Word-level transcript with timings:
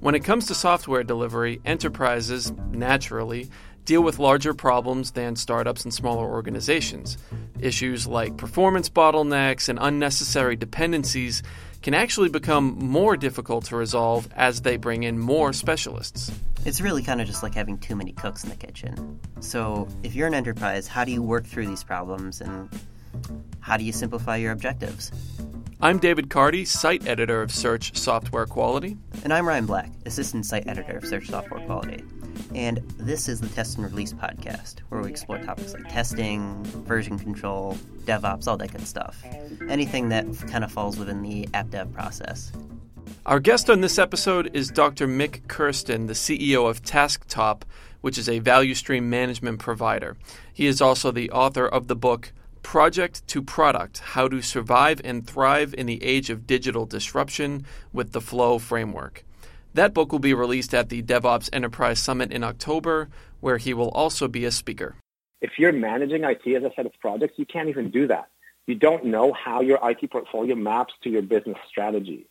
When 0.00 0.14
it 0.14 0.20
comes 0.20 0.46
to 0.46 0.54
software 0.54 1.02
delivery, 1.02 1.60
enterprises, 1.64 2.52
naturally, 2.70 3.50
deal 3.84 4.02
with 4.02 4.18
larger 4.18 4.54
problems 4.54 5.12
than 5.12 5.34
startups 5.34 5.82
and 5.82 5.92
smaller 5.92 6.24
organizations. 6.24 7.18
Issues 7.58 8.06
like 8.06 8.36
performance 8.36 8.88
bottlenecks 8.88 9.68
and 9.68 9.78
unnecessary 9.80 10.54
dependencies 10.54 11.42
can 11.82 11.94
actually 11.94 12.28
become 12.28 12.78
more 12.78 13.16
difficult 13.16 13.64
to 13.64 13.76
resolve 13.76 14.28
as 14.36 14.60
they 14.60 14.76
bring 14.76 15.02
in 15.02 15.18
more 15.18 15.52
specialists. 15.52 16.30
It's 16.64 16.80
really 16.80 17.02
kind 17.02 17.20
of 17.20 17.26
just 17.26 17.42
like 17.42 17.54
having 17.54 17.78
too 17.78 17.96
many 17.96 18.12
cooks 18.12 18.44
in 18.44 18.50
the 18.50 18.56
kitchen. 18.56 19.18
So, 19.40 19.88
if 20.02 20.14
you're 20.14 20.26
an 20.28 20.34
enterprise, 20.34 20.86
how 20.86 21.04
do 21.04 21.10
you 21.10 21.22
work 21.22 21.46
through 21.46 21.66
these 21.66 21.82
problems 21.82 22.40
and 22.40 22.68
how 23.60 23.76
do 23.76 23.84
you 23.84 23.92
simplify 23.92 24.36
your 24.36 24.52
objectives? 24.52 25.10
I'm 25.80 26.00
David 26.00 26.28
Carty, 26.28 26.64
site 26.64 27.06
editor 27.06 27.40
of 27.40 27.52
Search 27.52 27.96
Software 27.96 28.46
Quality. 28.46 28.96
And 29.22 29.32
I'm 29.32 29.46
Ryan 29.46 29.64
Black, 29.64 29.92
assistant 30.06 30.44
site 30.44 30.66
editor 30.66 30.96
of 30.96 31.06
Search 31.06 31.28
Software 31.28 31.64
Quality. 31.66 32.02
And 32.52 32.78
this 32.98 33.28
is 33.28 33.40
the 33.40 33.46
Test 33.46 33.76
and 33.76 33.86
Release 33.86 34.12
podcast, 34.12 34.80
where 34.88 35.00
we 35.00 35.08
explore 35.08 35.38
topics 35.38 35.74
like 35.74 35.88
testing, 35.88 36.64
version 36.64 37.16
control, 37.16 37.78
DevOps, 38.06 38.48
all 38.48 38.56
that 38.56 38.72
good 38.72 38.88
stuff. 38.88 39.22
Anything 39.68 40.08
that 40.08 40.26
kind 40.48 40.64
of 40.64 40.72
falls 40.72 40.98
within 40.98 41.22
the 41.22 41.48
app 41.54 41.70
dev 41.70 41.92
process. 41.94 42.50
Our 43.24 43.38
guest 43.38 43.70
on 43.70 43.80
this 43.80 44.00
episode 44.00 44.50
is 44.54 44.70
Dr. 44.70 45.06
Mik 45.06 45.46
Kersten, 45.46 46.08
the 46.08 46.14
CEO 46.14 46.68
of 46.68 46.82
TaskTop, 46.82 47.62
which 48.00 48.18
is 48.18 48.28
a 48.28 48.40
value 48.40 48.74
stream 48.74 49.08
management 49.08 49.60
provider. 49.60 50.16
He 50.52 50.66
is 50.66 50.80
also 50.82 51.12
the 51.12 51.30
author 51.30 51.68
of 51.68 51.86
the 51.86 51.94
book 51.94 52.32
Project 52.62 53.26
to 53.28 53.42
Product 53.42 53.98
How 53.98 54.28
to 54.28 54.42
Survive 54.42 55.00
and 55.04 55.26
Thrive 55.26 55.74
in 55.76 55.86
the 55.86 56.02
Age 56.02 56.30
of 56.30 56.46
Digital 56.46 56.86
Disruption 56.86 57.64
with 57.92 58.12
the 58.12 58.20
Flow 58.20 58.58
Framework. 58.58 59.24
That 59.74 59.94
book 59.94 60.12
will 60.12 60.18
be 60.18 60.34
released 60.34 60.74
at 60.74 60.88
the 60.88 61.02
DevOps 61.02 61.48
Enterprise 61.52 61.98
Summit 61.98 62.32
in 62.32 62.42
October, 62.44 63.08
where 63.40 63.58
he 63.58 63.74
will 63.74 63.90
also 63.90 64.28
be 64.28 64.44
a 64.44 64.50
speaker. 64.50 64.96
If 65.40 65.52
you're 65.58 65.72
managing 65.72 66.24
IT 66.24 66.46
as 66.46 66.64
a 66.64 66.72
set 66.74 66.86
of 66.86 66.92
projects, 67.00 67.38
you 67.38 67.46
can't 67.46 67.68
even 67.68 67.90
do 67.90 68.06
that. 68.08 68.28
You 68.66 68.74
don't 68.74 69.06
know 69.06 69.32
how 69.32 69.60
your 69.60 69.78
IT 69.82 70.10
portfolio 70.10 70.54
maps 70.54 70.94
to 71.02 71.10
your 71.10 71.22
business 71.22 71.56
strategy. 71.68 72.26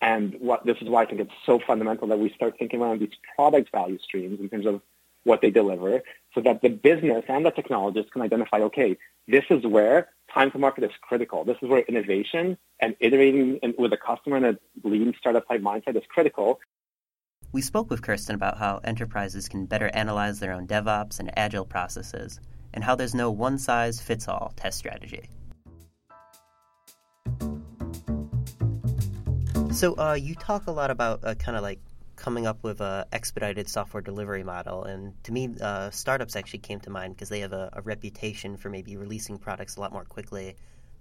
And 0.00 0.34
what 0.40 0.66
this 0.66 0.76
is 0.80 0.88
why 0.88 1.02
I 1.02 1.06
think 1.06 1.20
it's 1.20 1.32
so 1.46 1.58
fundamental 1.58 2.08
that 2.08 2.18
we 2.18 2.30
start 2.32 2.56
thinking 2.58 2.80
around 2.80 3.00
these 3.00 3.14
product 3.36 3.70
value 3.70 3.98
streams 3.98 4.40
in 4.40 4.48
terms 4.48 4.66
of 4.66 4.80
what 5.24 5.40
they 5.42 5.50
deliver 5.50 6.02
so 6.34 6.40
that 6.40 6.62
the 6.62 6.68
business 6.68 7.24
and 7.28 7.44
the 7.44 7.50
technologists 7.50 8.10
can 8.12 8.22
identify, 8.22 8.58
okay, 8.58 8.96
this 9.26 9.44
is 9.50 9.64
where 9.66 10.08
time 10.32 10.50
to 10.52 10.58
market 10.58 10.84
is 10.84 10.90
critical. 11.00 11.44
This 11.44 11.56
is 11.62 11.68
where 11.68 11.80
innovation 11.80 12.56
and 12.80 12.94
iterating 13.00 13.58
with 13.78 13.92
a 13.92 13.96
customer 13.96 14.36
in 14.36 14.44
a 14.44 14.58
lean 14.84 15.14
startup 15.18 15.48
type 15.48 15.60
mindset 15.60 15.96
is 15.96 16.04
critical. 16.08 16.60
We 17.52 17.62
spoke 17.62 17.90
with 17.90 18.02
Kersten 18.02 18.36
about 18.36 18.58
how 18.58 18.80
enterprises 18.84 19.48
can 19.48 19.66
better 19.66 19.90
analyze 19.92 20.38
their 20.38 20.52
own 20.52 20.68
DevOps 20.68 21.18
and 21.18 21.36
agile 21.36 21.64
processes, 21.64 22.38
and 22.72 22.84
how 22.84 22.94
there's 22.94 23.14
no 23.14 23.28
one 23.30 23.58
size 23.58 24.00
fits 24.00 24.28
all 24.28 24.52
test 24.54 24.78
strategy. 24.78 25.28
So, 29.72 29.94
uh, 29.98 30.14
you 30.14 30.34
talk 30.36 30.66
a 30.68 30.70
lot 30.70 30.90
about 30.90 31.24
uh, 31.24 31.34
kind 31.34 31.56
of 31.56 31.64
like 31.64 31.80
coming 32.20 32.46
up 32.46 32.62
with 32.62 32.80
a 32.80 33.06
expedited 33.12 33.68
software 33.68 34.02
delivery 34.02 34.44
model, 34.44 34.84
and 34.84 35.12
to 35.24 35.32
me, 35.32 35.48
uh, 35.60 35.90
startups 35.90 36.36
actually 36.36 36.60
came 36.60 36.78
to 36.80 36.90
mind 36.90 37.14
because 37.14 37.30
they 37.30 37.40
have 37.40 37.52
a, 37.52 37.70
a 37.72 37.82
reputation 37.82 38.56
for 38.56 38.68
maybe 38.68 38.96
releasing 38.96 39.38
products 39.38 39.76
a 39.76 39.80
lot 39.80 39.92
more 39.92 40.04
quickly 40.04 40.54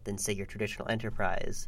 than, 0.06 0.18
say, 0.18 0.34
your 0.34 0.46
traditional 0.46 0.90
enterprise. 0.90 1.68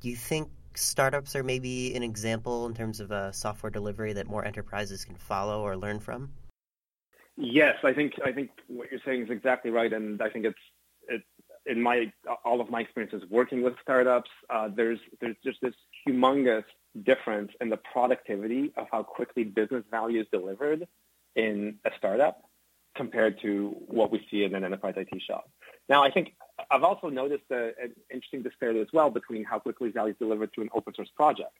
Do 0.00 0.10
you 0.10 0.16
think 0.16 0.50
startups 0.74 1.34
are 1.34 1.42
maybe 1.42 1.94
an 1.94 2.02
example 2.02 2.66
in 2.66 2.74
terms 2.74 3.00
of 3.00 3.10
a 3.10 3.32
software 3.32 3.70
delivery 3.70 4.12
that 4.12 4.26
more 4.26 4.44
enterprises 4.44 5.04
can 5.04 5.16
follow 5.16 5.62
or 5.62 5.76
learn 5.76 5.98
from? 5.98 6.30
Yes, 7.36 7.76
I 7.82 7.94
think 7.94 8.12
I 8.24 8.32
think 8.32 8.50
what 8.68 8.90
you're 8.90 9.00
saying 9.06 9.22
is 9.22 9.30
exactly 9.30 9.70
right, 9.70 9.92
and 9.92 10.20
I 10.20 10.28
think 10.28 10.44
it's 10.44 10.58
it, 11.08 11.22
in 11.64 11.80
my 11.80 12.12
all 12.44 12.60
of 12.60 12.68
my 12.68 12.82
experiences 12.82 13.22
working 13.30 13.62
with 13.62 13.74
startups. 13.80 14.30
Uh, 14.50 14.68
there's 14.74 14.98
there's 15.20 15.36
just 15.42 15.58
this 15.62 15.74
humongous 16.06 16.64
difference 17.00 17.52
in 17.60 17.70
the 17.70 17.76
productivity 17.76 18.72
of 18.76 18.86
how 18.90 19.02
quickly 19.02 19.44
business 19.44 19.84
value 19.90 20.20
is 20.20 20.26
delivered 20.30 20.86
in 21.34 21.78
a 21.84 21.90
startup 21.96 22.42
compared 22.94 23.40
to 23.40 23.74
what 23.86 24.10
we 24.10 24.26
see 24.30 24.44
in 24.44 24.54
an 24.54 24.64
enterprise 24.64 24.94
IT 24.96 25.22
shop. 25.26 25.48
Now, 25.88 26.04
I 26.04 26.10
think 26.10 26.34
I've 26.70 26.82
also 26.82 27.08
noticed 27.08 27.44
a, 27.50 27.72
an 27.82 27.94
interesting 28.10 28.42
disparity 28.42 28.80
as 28.80 28.88
well 28.92 29.10
between 29.10 29.44
how 29.44 29.58
quickly 29.58 29.90
value 29.90 30.12
is 30.12 30.18
delivered 30.18 30.52
to 30.54 30.62
an 30.62 30.68
open 30.74 30.94
source 30.94 31.10
project. 31.16 31.56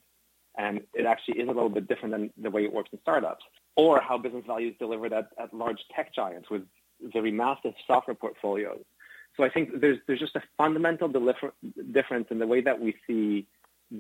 And 0.59 0.83
it 0.93 1.07
actually 1.07 1.41
is 1.41 1.49
a 1.49 1.53
little 1.53 1.71
bit 1.71 1.89
different 1.89 2.13
than 2.13 2.31
the 2.37 2.51
way 2.51 2.65
it 2.65 2.73
works 2.73 2.91
in 2.93 3.01
startups, 3.01 3.43
or 3.75 4.01
how 4.03 4.19
business 4.19 4.45
value 4.47 4.69
is 4.69 4.75
delivered 4.79 5.15
at, 5.15 5.29
at 5.39 5.55
large 5.55 5.83
tech 5.97 6.15
giants 6.15 6.51
with 6.51 6.63
very 7.01 7.33
massive 7.33 7.73
software 7.87 8.15
portfolios. 8.15 8.85
So 9.37 9.45
I 9.45 9.49
think 9.49 9.81
there's, 9.81 9.99
there's 10.07 10.21
just 10.21 10.37
a 10.37 10.43
fundamental 10.59 11.09
difference 11.09 12.27
in 12.31 12.39
the 12.39 12.47
way 12.47 12.61
that 12.61 12.81
we 12.81 12.95
see 13.07 13.47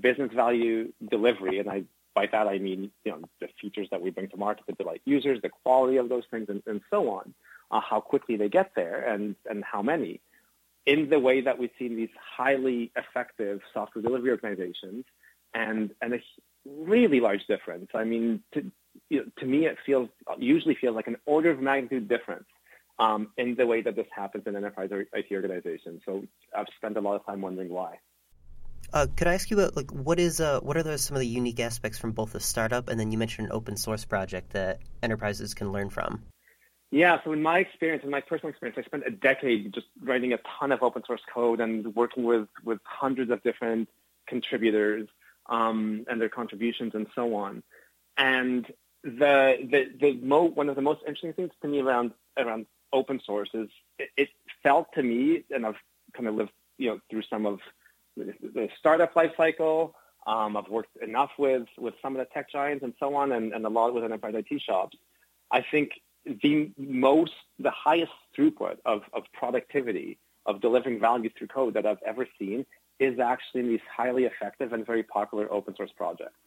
business 0.00 0.32
value 0.32 0.92
delivery. 1.10 1.58
And 1.58 1.68
I, 1.68 1.84
by 2.14 2.26
that, 2.26 2.46
I 2.46 2.58
mean, 2.58 2.90
you 3.04 3.12
know, 3.12 3.20
the 3.40 3.48
features 3.60 3.88
that 3.90 4.02
we 4.02 4.10
bring 4.10 4.28
to 4.28 4.36
market 4.36 4.64
that 4.66 4.78
delight 4.78 5.02
users, 5.04 5.40
the 5.42 5.48
quality 5.48 5.96
of 5.96 6.08
those 6.08 6.24
things, 6.30 6.48
and, 6.48 6.62
and 6.66 6.80
so 6.90 7.10
on, 7.10 7.34
uh, 7.70 7.80
how 7.80 8.00
quickly 8.00 8.36
they 8.36 8.48
get 8.48 8.72
there 8.74 9.02
and, 9.08 9.36
and 9.48 9.64
how 9.64 9.82
many 9.82 10.20
in 10.84 11.08
the 11.08 11.18
way 11.18 11.42
that 11.42 11.58
we've 11.58 11.70
seen 11.78 11.96
these 11.96 12.10
highly 12.36 12.90
effective 12.96 13.60
software 13.72 14.02
delivery 14.02 14.30
organizations 14.30 15.04
and, 15.54 15.94
and 16.00 16.14
a 16.14 16.20
really 16.66 17.20
large 17.20 17.46
difference. 17.46 17.88
I 17.94 18.04
mean, 18.04 18.42
to, 18.52 18.70
you 19.08 19.20
know, 19.20 19.24
to 19.38 19.46
me, 19.46 19.66
it 19.66 19.78
feels 19.84 20.08
usually 20.38 20.74
feels 20.74 20.96
like 20.96 21.06
an 21.06 21.16
order 21.24 21.50
of 21.50 21.60
magnitude 21.60 22.08
difference 22.08 22.46
um, 22.98 23.28
in 23.36 23.54
the 23.54 23.66
way 23.66 23.82
that 23.82 23.96
this 23.96 24.06
happens 24.14 24.44
in 24.46 24.56
enterprise 24.56 24.90
IT 24.90 25.26
organizations. 25.30 26.02
So 26.04 26.24
I've 26.56 26.66
spent 26.76 26.96
a 26.96 27.00
lot 27.00 27.16
of 27.16 27.26
time 27.26 27.40
wondering 27.40 27.68
why. 27.68 27.98
Uh, 28.92 29.06
could 29.16 29.26
I 29.26 29.34
ask 29.34 29.50
you 29.50 29.58
about 29.58 29.74
like 29.74 29.90
what 29.90 30.20
is 30.20 30.40
uh, 30.40 30.60
what 30.60 30.76
are 30.76 30.82
those 30.82 31.02
some 31.02 31.16
of 31.16 31.20
the 31.20 31.26
unique 31.26 31.60
aspects 31.60 31.98
from 31.98 32.12
both 32.12 32.32
the 32.32 32.40
startup 32.40 32.88
and 32.88 33.00
then 33.00 33.10
you 33.10 33.16
mentioned 33.16 33.46
an 33.46 33.52
open 33.52 33.76
source 33.76 34.04
project 34.04 34.50
that 34.52 34.80
enterprises 35.02 35.54
can 35.54 35.72
learn 35.72 35.88
from? 35.88 36.22
Yeah, 36.90 37.18
so 37.24 37.32
in 37.32 37.42
my 37.42 37.58
experience, 37.58 38.04
in 38.04 38.10
my 38.10 38.20
personal 38.20 38.50
experience, 38.50 38.78
I 38.78 38.82
spent 38.82 39.04
a 39.06 39.10
decade 39.10 39.72
just 39.72 39.86
writing 40.02 40.34
a 40.34 40.38
ton 40.58 40.72
of 40.72 40.82
open 40.82 41.02
source 41.06 41.22
code 41.32 41.58
and 41.58 41.94
working 41.96 42.24
with, 42.24 42.48
with 42.64 42.80
hundreds 42.84 43.30
of 43.30 43.42
different 43.42 43.88
contributors 44.28 45.08
um, 45.48 46.04
and 46.06 46.20
their 46.20 46.28
contributions 46.28 46.94
and 46.94 47.06
so 47.14 47.34
on. 47.34 47.62
And 48.18 48.66
the 49.02 49.56
the 49.70 49.86
the 49.98 50.12
mo- 50.22 50.44
one 50.44 50.68
of 50.68 50.76
the 50.76 50.82
most 50.82 51.00
interesting 51.00 51.32
things 51.32 51.50
to 51.62 51.68
me 51.68 51.80
around 51.80 52.12
around 52.36 52.66
open 52.92 53.20
source 53.24 53.48
is 53.54 53.70
it, 53.98 54.10
it 54.18 54.28
felt 54.62 54.92
to 54.94 55.02
me, 55.02 55.44
and 55.50 55.64
I've 55.64 55.80
kind 56.14 56.28
of 56.28 56.34
lived 56.34 56.52
you 56.76 56.90
know 56.90 57.00
through 57.10 57.22
some 57.22 57.46
of 57.46 57.60
the, 58.16 58.68
startup 58.78 59.14
life 59.16 59.32
cycle. 59.36 59.94
Um, 60.26 60.56
I've 60.56 60.68
worked 60.68 60.96
enough 61.02 61.30
with 61.38 61.66
with 61.78 61.94
some 62.00 62.14
of 62.14 62.20
the 62.20 62.32
tech 62.32 62.50
giants 62.50 62.84
and 62.84 62.94
so 63.00 63.14
on, 63.14 63.32
and, 63.32 63.52
and 63.52 63.66
a 63.66 63.68
lot 63.68 63.92
with 63.94 64.04
enterprise 64.04 64.34
IT 64.36 64.62
shops. 64.62 64.96
I 65.50 65.64
think 65.70 65.92
the 66.24 66.70
most, 66.78 67.32
the 67.58 67.70
highest 67.70 68.12
throughput 68.36 68.78
of, 68.84 69.02
of 69.12 69.24
productivity, 69.32 70.18
of 70.46 70.60
delivering 70.60 71.00
value 71.00 71.30
through 71.36 71.48
code 71.48 71.74
that 71.74 71.86
I've 71.86 72.02
ever 72.06 72.26
seen 72.38 72.64
is 72.98 73.18
actually 73.18 73.62
in 73.62 73.68
these 73.68 73.80
highly 73.94 74.24
effective 74.24 74.72
and 74.72 74.86
very 74.86 75.02
popular 75.02 75.52
open 75.52 75.74
source 75.76 75.90
projects. 75.96 76.38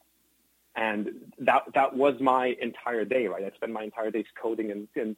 And 0.76 1.34
that, 1.40 1.64
that 1.74 1.96
was 1.96 2.20
my 2.20 2.56
entire 2.62 3.06
day, 3.06 3.28
right? 3.28 3.44
I 3.44 3.56
spent 3.56 3.72
my 3.72 3.84
entire 3.84 4.12
days 4.12 4.26
coding 4.42 4.72
and, 4.72 4.88
and 4.96 5.16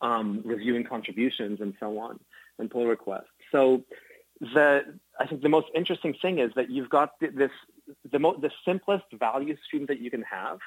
um, 0.00 0.42
reviewing 0.44 0.84
contributions 0.84 1.60
and 1.60 1.74
so 1.80 1.98
on 1.98 2.20
and 2.58 2.70
pull 2.70 2.86
requests. 2.86 3.24
So 3.52 3.84
the, 4.40 4.98
I 5.18 5.26
think 5.26 5.42
the 5.42 5.48
most 5.48 5.66
interesting 5.74 6.14
thing 6.20 6.38
is 6.38 6.52
that 6.54 6.70
you've 6.70 6.90
got 6.90 7.12
this, 7.20 7.50
the, 8.10 8.18
mo- 8.18 8.38
the 8.40 8.50
simplest 8.64 9.04
value 9.12 9.56
stream 9.64 9.86
that 9.86 10.00
you 10.00 10.10
can 10.10 10.22
have 10.22 10.58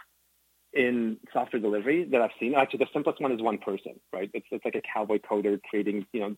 in 0.74 1.18
software 1.33 1.62
delivery 1.62 2.06
that 2.06 2.21
I've 2.21 2.31
seen. 2.39 2.56
Actually, 2.56 2.80
the 2.80 2.89
simplest 2.94 3.21
one 3.21 3.31
is 3.31 3.42
one 3.42 3.57
person, 3.57 4.00
right? 4.12 4.30
It's, 4.33 4.45
it's 4.51 4.63
like 4.63 4.75
a 4.75 4.81
cowboy 4.81 5.19
coder 5.19 5.59
creating, 5.69 6.06
you 6.13 6.19
know, 6.21 6.36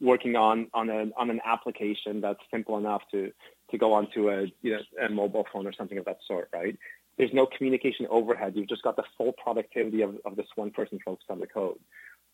working 0.00 0.36
on 0.36 0.68
on 0.74 0.88
a 0.90 1.10
on 1.16 1.30
an 1.30 1.40
application 1.44 2.20
that's 2.20 2.40
simple 2.50 2.78
enough 2.78 3.02
to 3.10 3.32
to 3.70 3.78
go 3.78 3.92
onto 3.92 4.30
a 4.30 4.46
you 4.62 4.72
know 4.72 4.80
a 5.04 5.08
mobile 5.08 5.46
phone 5.52 5.66
or 5.66 5.72
something 5.72 5.98
of 5.98 6.04
that 6.04 6.18
sort, 6.26 6.48
right? 6.52 6.78
There's 7.18 7.32
no 7.32 7.46
communication 7.46 8.06
overhead. 8.10 8.54
You've 8.54 8.68
just 8.68 8.82
got 8.82 8.96
the 8.96 9.02
full 9.18 9.32
productivity 9.32 10.02
of, 10.02 10.16
of 10.24 10.36
this 10.36 10.46
one 10.54 10.70
person 10.70 10.98
focused 11.04 11.30
on 11.30 11.40
the 11.40 11.46
code. 11.46 11.78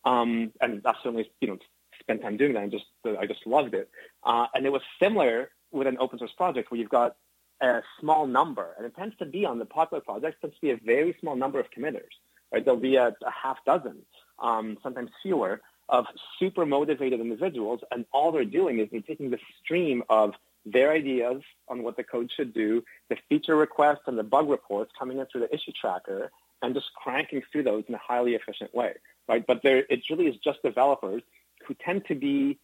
Um, 0.04 0.52
and 0.60 0.82
I 0.84 0.94
certainly, 1.02 1.30
you 1.40 1.48
know, 1.48 1.58
spent 2.06 2.22
time 2.22 2.36
doing 2.36 2.54
that 2.54 2.62
and 2.62 2.72
just 2.72 2.86
I 3.04 3.26
just 3.26 3.46
loved 3.46 3.74
it. 3.74 3.90
Uh, 4.22 4.46
and 4.54 4.64
it 4.64 4.72
was 4.72 4.82
similar 5.02 5.50
with 5.72 5.86
an 5.86 5.98
open 5.98 6.18
source 6.18 6.32
project 6.32 6.70
where 6.70 6.78
you've 6.80 6.88
got 6.88 7.16
a 7.60 7.80
small 8.00 8.26
number, 8.26 8.74
and 8.76 8.86
it 8.86 8.94
tends 8.94 9.16
to 9.16 9.26
be 9.26 9.44
on 9.44 9.58
the 9.58 9.64
popular 9.64 10.00
projects, 10.00 10.36
tends 10.40 10.56
to 10.56 10.60
be 10.60 10.70
a 10.70 10.76
very 10.76 11.16
small 11.20 11.36
number 11.36 11.58
of 11.58 11.70
committers. 11.70 12.12
Right? 12.52 12.64
There'll 12.64 12.80
be 12.80 12.96
a, 12.96 13.08
a 13.08 13.30
half 13.30 13.58
dozen, 13.64 14.02
um, 14.38 14.78
sometimes 14.82 15.10
fewer, 15.22 15.60
of 15.88 16.06
super 16.38 16.66
motivated 16.66 17.20
individuals, 17.20 17.80
and 17.90 18.04
all 18.12 18.30
they're 18.32 18.44
doing 18.44 18.78
is 18.78 18.88
they're 18.90 19.00
taking 19.00 19.30
the 19.30 19.38
stream 19.62 20.02
of 20.08 20.34
their 20.64 20.90
ideas 20.90 21.42
on 21.68 21.82
what 21.82 21.96
the 21.96 22.02
code 22.02 22.30
should 22.36 22.52
do, 22.52 22.84
the 23.08 23.16
feature 23.28 23.56
requests 23.56 24.02
and 24.06 24.18
the 24.18 24.24
bug 24.24 24.48
reports 24.48 24.90
coming 24.98 25.18
in 25.18 25.26
through 25.26 25.42
the 25.42 25.54
issue 25.54 25.72
tracker, 25.80 26.30
and 26.62 26.74
just 26.74 26.92
cranking 26.94 27.42
through 27.50 27.62
those 27.62 27.84
in 27.88 27.94
a 27.94 27.98
highly 27.98 28.34
efficient 28.34 28.74
way, 28.74 28.94
right? 29.28 29.44
But 29.46 29.62
there, 29.62 29.84
it 29.88 30.00
really 30.10 30.26
is 30.26 30.36
just 30.42 30.62
developers 30.62 31.22
who 31.66 31.74
tend 31.74 32.04
to 32.06 32.14
be 32.14 32.58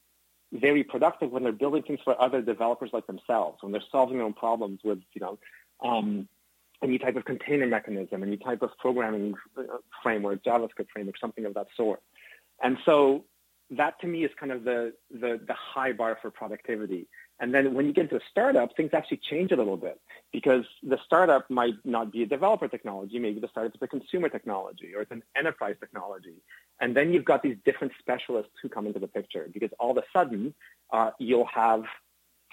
very 0.53 0.85
productive 0.85 1.31
when 1.31 1.43
they're 1.43 1.53
building 1.53 1.83
things 1.83 2.01
for 2.05 2.21
other 2.21 2.43
developers 2.43 2.91
like 2.93 3.07
themselves, 3.07 3.59
when 3.63 3.73
they're 3.73 3.83
solving 3.91 4.19
their 4.19 4.27
own 4.27 4.35
problems 4.35 4.81
with, 4.85 4.99
you 5.15 5.21
know, 5.21 5.39
um, 5.83 6.29
a 6.83 6.87
new 6.87 6.99
type 6.99 7.17
of 7.17 7.25
container 7.25 7.67
mechanism, 7.67 8.23
a 8.23 8.27
new 8.27 8.37
type 8.37 8.61
of 8.63 8.71
programming 8.79 9.35
uh, 9.57 9.63
framework, 10.03 10.43
JavaScript 10.45 10.89
framework, 10.93 11.17
something 11.19 11.47
of 11.47 11.55
that 11.55 11.69
sort. 11.77 12.01
And 12.63 12.77
so 12.85 13.25
that 13.71 14.01
to 14.01 14.07
me 14.07 14.25
is 14.25 14.31
kind 14.39 14.53
of 14.53 14.65
the, 14.65 14.93
the, 15.11 15.41
the 15.47 15.55
high 15.55 15.93
bar 15.93 16.19
for 16.21 16.31
productivity. 16.31 17.07
And 17.43 17.53
then 17.53 17.75
when 17.75 17.87
you 17.87 17.93
get 17.93 18.05
into 18.05 18.17
a 18.17 18.21
startup, 18.31 18.77
things 18.77 18.91
actually 18.93 19.17
change 19.29 19.51
a 19.51 19.57
little 19.57 19.77
bit 19.77 20.01
because 20.33 20.65
the 20.81 20.97
startup 21.05 21.51
might 21.51 21.75
not 21.85 22.13
be 22.13 22.23
a 22.23 22.27
developer 22.27 22.69
technology. 22.69 23.19
Maybe 23.19 23.41
the 23.41 23.49
startup 23.49 23.75
is 23.75 23.83
a 23.83 23.89
consumer 23.89 24.29
technology 24.29 24.93
or 24.95 25.03
it's 25.03 25.11
an 25.11 25.25
enterprise 25.37 25.75
technology. 25.81 26.37
And 26.81 26.97
then 26.97 27.13
you've 27.13 27.25
got 27.25 27.43
these 27.43 27.57
different 27.65 27.95
specialists 27.99 28.53
who 28.63 28.69
come 28.69 28.87
into 28.87 29.01
the 29.01 29.09
picture 29.09 29.49
because 29.53 29.71
all 29.81 29.91
of 29.91 29.97
a 29.97 30.05
sudden 30.13 30.55
uh, 30.93 31.11
you'll 31.19 31.49
have 31.53 31.83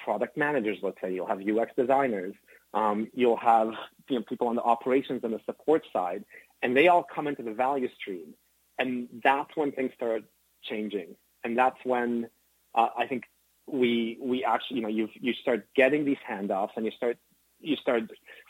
product 0.04 0.36
managers, 0.36 0.80
let's 0.82 1.00
say, 1.00 1.14
you'll 1.14 1.28
have 1.28 1.48
UX 1.48 1.72
designers, 1.78 2.34
um, 2.74 3.08
you'll 3.14 3.38
have 3.38 3.74
you 4.10 4.18
know, 4.18 4.26
people 4.28 4.48
on 4.48 4.56
the 4.56 4.64
operations 4.64 5.22
and 5.24 5.32
the 5.34 5.42
support 5.46 5.86
side, 5.94 6.26
and 6.64 6.76
they 6.76 6.88
all 6.88 7.04
come 7.04 7.28
into 7.28 7.44
the 7.44 7.54
value 7.54 7.90
stream. 8.00 8.34
And 8.80 9.08
that's 9.24 9.56
when 9.56 9.72
things 9.72 9.92
start 9.94 10.24
changing. 10.64 11.16
And 11.44 11.56
that's 11.56 11.78
when 11.84 12.28
uh, 12.74 12.88
I 12.98 13.06
think 13.06 13.26
we 13.72 14.18
we 14.22 14.44
actually 14.44 14.78
you 14.78 14.84
know 14.84 14.90
you 14.90 15.08
you 15.14 15.34
start 15.42 15.68
getting 15.76 16.06
these 16.06 16.18
handoffs 16.30 16.72
and 16.76 16.86
you 16.86 16.92
start 16.92 17.18
you 17.60 17.76
start 17.76 18.04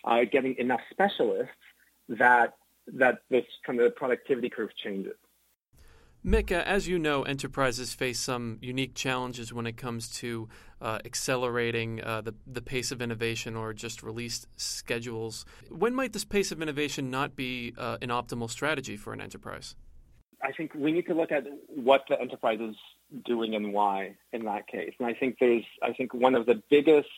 uh, 0.06 0.20
getting 0.32 0.56
enough 0.58 0.82
specialists 0.92 1.54
that 2.08 2.54
that 2.88 3.20
this 3.30 3.46
kind 3.66 3.80
of 3.80 3.96
productivity 3.96 4.50
curve 4.50 4.70
changes. 4.84 5.14
Mika, 6.22 6.68
as 6.68 6.86
you 6.86 7.00
know, 7.00 7.24
enterprises 7.24 7.94
face 7.94 8.20
some 8.20 8.58
unique 8.62 8.94
challenges 8.94 9.54
when 9.54 9.66
it 9.66 9.78
comes 9.78 10.10
to 10.10 10.50
uh, 10.82 11.00
accelerating 11.06 12.04
uh, 12.04 12.20
the, 12.20 12.36
the 12.46 12.62
pace 12.62 12.92
of 12.92 13.02
innovation 13.02 13.56
or 13.56 13.74
just 13.74 14.04
release 14.04 14.46
schedules. 14.58 15.46
When 15.70 15.96
might 15.96 16.12
this 16.12 16.26
pace 16.26 16.52
of 16.52 16.62
innovation 16.62 17.10
not 17.10 17.38
be 17.38 17.74
uh, 17.78 18.00
an 18.02 18.10
optimal 18.10 18.50
strategy 18.50 18.98
for 18.98 19.14
an 19.14 19.22
enterprise? 19.22 19.76
I 20.44 20.52
think 20.52 20.74
we 20.74 20.92
need 20.92 21.08
to 21.08 21.14
look 21.14 21.32
at 21.32 21.46
what 21.70 22.04
the 22.10 22.20
enterprise 22.20 22.60
is 22.60 22.76
doing 23.26 23.56
and 23.56 23.74
why 23.74 24.16
in 24.32 24.46
that 24.46 24.68
case. 24.68 24.94
And 25.00 25.08
I 25.08 25.14
think 25.14 25.38
there's, 25.40 25.66
I 25.82 25.94
think 25.94 26.14
one 26.14 26.36
of 26.36 26.46
the 26.46 26.62
biggest 26.70 27.10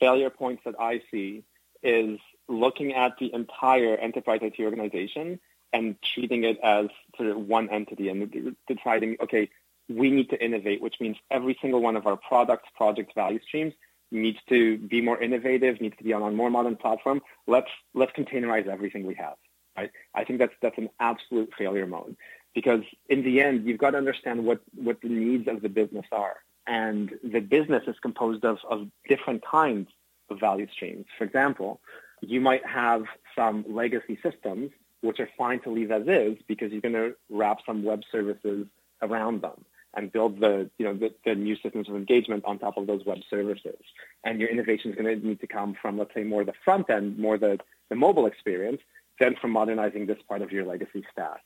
failure 0.00 0.30
points 0.30 0.62
that 0.64 0.74
I 0.80 1.02
see 1.10 1.44
is 1.82 2.18
looking 2.48 2.94
at 2.94 3.18
the 3.18 3.32
entire 3.32 3.96
enterprise 3.96 4.40
IT 4.42 4.54
organization 4.60 5.40
and 5.72 5.96
treating 6.02 6.44
it 6.44 6.58
as 6.62 6.88
sort 7.16 7.30
of 7.30 7.38
one 7.38 7.70
entity 7.70 8.08
and 8.08 8.54
deciding, 8.68 9.16
okay, 9.22 9.50
we 9.88 10.10
need 10.10 10.30
to 10.30 10.42
innovate, 10.42 10.80
which 10.80 10.96
means 11.00 11.16
every 11.30 11.56
single 11.60 11.80
one 11.80 11.96
of 11.96 12.06
our 12.06 12.16
products, 12.16 12.68
project 12.76 13.14
value 13.14 13.40
streams 13.46 13.74
needs 14.10 14.38
to 14.48 14.78
be 14.78 15.00
more 15.00 15.20
innovative, 15.20 15.80
needs 15.80 15.96
to 15.96 16.04
be 16.04 16.12
on 16.12 16.22
a 16.22 16.30
more 16.30 16.50
modern 16.50 16.76
platform. 16.76 17.22
Let's 17.46 17.70
let's 17.94 18.12
containerize 18.12 18.66
everything 18.66 19.06
we 19.06 19.14
have. 19.14 19.34
Right? 19.76 19.90
I 20.14 20.24
think 20.24 20.38
that's 20.38 20.52
that's 20.60 20.78
an 20.78 20.90
absolute 21.00 21.50
failure 21.56 21.86
mode 21.86 22.16
because 22.54 22.82
in 23.08 23.22
the 23.22 23.40
end, 23.40 23.66
you've 23.66 23.78
got 23.78 23.90
to 23.90 23.98
understand 23.98 24.44
what, 24.44 24.60
what 24.74 25.00
the 25.00 25.08
needs 25.08 25.48
of 25.48 25.62
the 25.62 25.68
business 25.68 26.06
are. 26.12 26.36
And 26.66 27.12
the 27.24 27.40
business 27.40 27.82
is 27.86 27.96
composed 28.00 28.44
of, 28.44 28.58
of 28.68 28.88
different 29.08 29.44
kinds 29.44 29.88
of 30.30 30.38
value 30.38 30.68
streams. 30.72 31.06
For 31.18 31.24
example, 31.24 31.80
you 32.20 32.40
might 32.40 32.64
have 32.64 33.04
some 33.36 33.64
legacy 33.68 34.18
systems 34.22 34.70
which 35.00 35.18
are 35.18 35.28
fine 35.36 35.60
to 35.60 35.70
leave 35.70 35.90
as 35.90 36.06
is 36.06 36.38
because 36.46 36.70
you're 36.70 36.80
going 36.80 36.94
to 36.94 37.14
wrap 37.28 37.58
some 37.66 37.82
web 37.82 38.02
services 38.10 38.66
around 39.02 39.42
them 39.42 39.64
and 39.94 40.12
build 40.12 40.40
the, 40.40 40.70
you 40.78 40.86
know, 40.86 40.94
the, 40.94 41.12
the, 41.24 41.34
new 41.34 41.56
systems 41.56 41.88
of 41.88 41.96
engagement 41.96 42.44
on 42.46 42.58
top 42.58 42.78
of 42.78 42.86
those 42.86 43.04
web 43.04 43.18
services. 43.28 43.78
And 44.24 44.40
your 44.40 44.48
innovation 44.48 44.90
is 44.90 44.96
going 44.96 45.20
to 45.20 45.26
need 45.26 45.40
to 45.40 45.46
come 45.46 45.76
from, 45.80 45.98
let's 45.98 46.14
say, 46.14 46.22
more 46.22 46.44
the 46.44 46.54
front 46.64 46.88
end, 46.88 47.18
more 47.18 47.36
the, 47.36 47.58
the 47.90 47.96
mobile 47.96 48.26
experience, 48.26 48.80
than 49.20 49.36
from 49.36 49.50
modernizing 49.50 50.06
this 50.06 50.18
part 50.28 50.40
of 50.40 50.50
your 50.50 50.64
legacy 50.64 51.04
stack. 51.12 51.42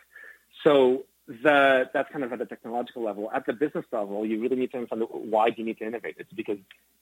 So 0.67 1.05
the, 1.29 1.89
that's 1.93 2.11
kind 2.11 2.25
of 2.25 2.33
at 2.33 2.41
the 2.41 2.45
technological 2.45 3.05
level. 3.05 3.31
At 3.33 3.47
the 3.47 3.53
business 3.53 3.85
level, 3.93 4.27
you 4.27 4.41
really 4.41 4.57
need 4.57 4.73
to 4.73 4.79
understand 4.79 5.05
why 5.11 5.51
do 5.51 5.57
you 5.59 5.65
need 5.65 5.79
to 5.79 5.87
innovate. 5.87 6.17
It's 6.19 6.33
because 6.33 6.59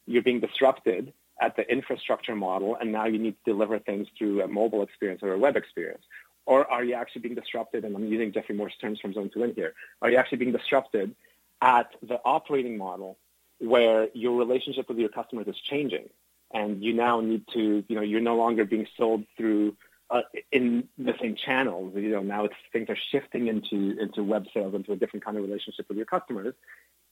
you're 0.07 0.23
being 0.23 0.41
disrupted 0.41 1.15
at 1.41 1.57
the 1.57 1.71
infrastructure 1.71 2.37
model, 2.37 2.77
and 2.79 2.93
now 2.93 3.07
you 3.07 3.19
need 3.19 3.37
to 3.45 3.53
deliver 3.53 3.79
things 3.79 4.07
through 4.19 4.43
a 4.43 4.49
mobile 4.49 4.83
experience 4.83 5.23
or 5.23 5.33
a 5.33 5.39
web 5.39 5.57
experience. 5.57 6.03
Or 6.45 6.71
are 6.71 6.85
you 6.85 6.93
actually 6.95 7.23
being 7.23 7.35
disrupted, 7.35 7.87
and 7.87 7.97
I'm 7.97 8.07
using 8.07 8.33
Geoffrey 8.33 8.55
Moore's 8.55 8.77
terms 8.81 9.01
from 9.01 9.15
Zone 9.15 9.31
to 9.31 9.41
Win 9.41 9.55
here, 9.55 9.73
are 10.03 10.11
you 10.11 10.19
actually 10.19 10.39
being 10.39 10.53
disrupted 10.53 11.15
at 11.63 11.89
the 12.03 12.21
operating 12.23 12.77
model 12.77 13.17
where 13.61 14.09
your 14.13 14.37
relationship 14.37 14.91
with 14.91 14.99
your 14.99 15.09
customers 15.09 15.47
is 15.49 15.57
changing? 15.59 16.11
And 16.53 16.85
you 16.85 16.93
now 16.93 17.21
need 17.21 17.45
to, 17.55 17.83
you 17.89 17.97
know, 17.97 18.03
you're 18.03 18.21
no 18.21 18.37
longer 18.37 18.67
being 18.67 18.87
sold 18.97 19.25
through 19.39 19.75
uh, 20.11 20.23
in 20.53 20.89
the 20.99 21.15
same 21.21 21.35
channels. 21.35 21.95
You 21.95 22.11
know, 22.11 22.23
now 22.23 22.45
it's, 22.45 22.55
things 22.73 22.89
are 22.91 22.99
shifting 23.11 23.49
into 23.49 23.97
into 23.99 24.23
web 24.23 24.47
sales, 24.53 24.75
into 24.75 24.93
a 24.93 24.97
different 24.97 25.25
kind 25.25 25.37
of 25.37 25.43
relationship 25.43 25.89
with 25.89 25.97
your 25.97 26.07
customers. 26.07 26.55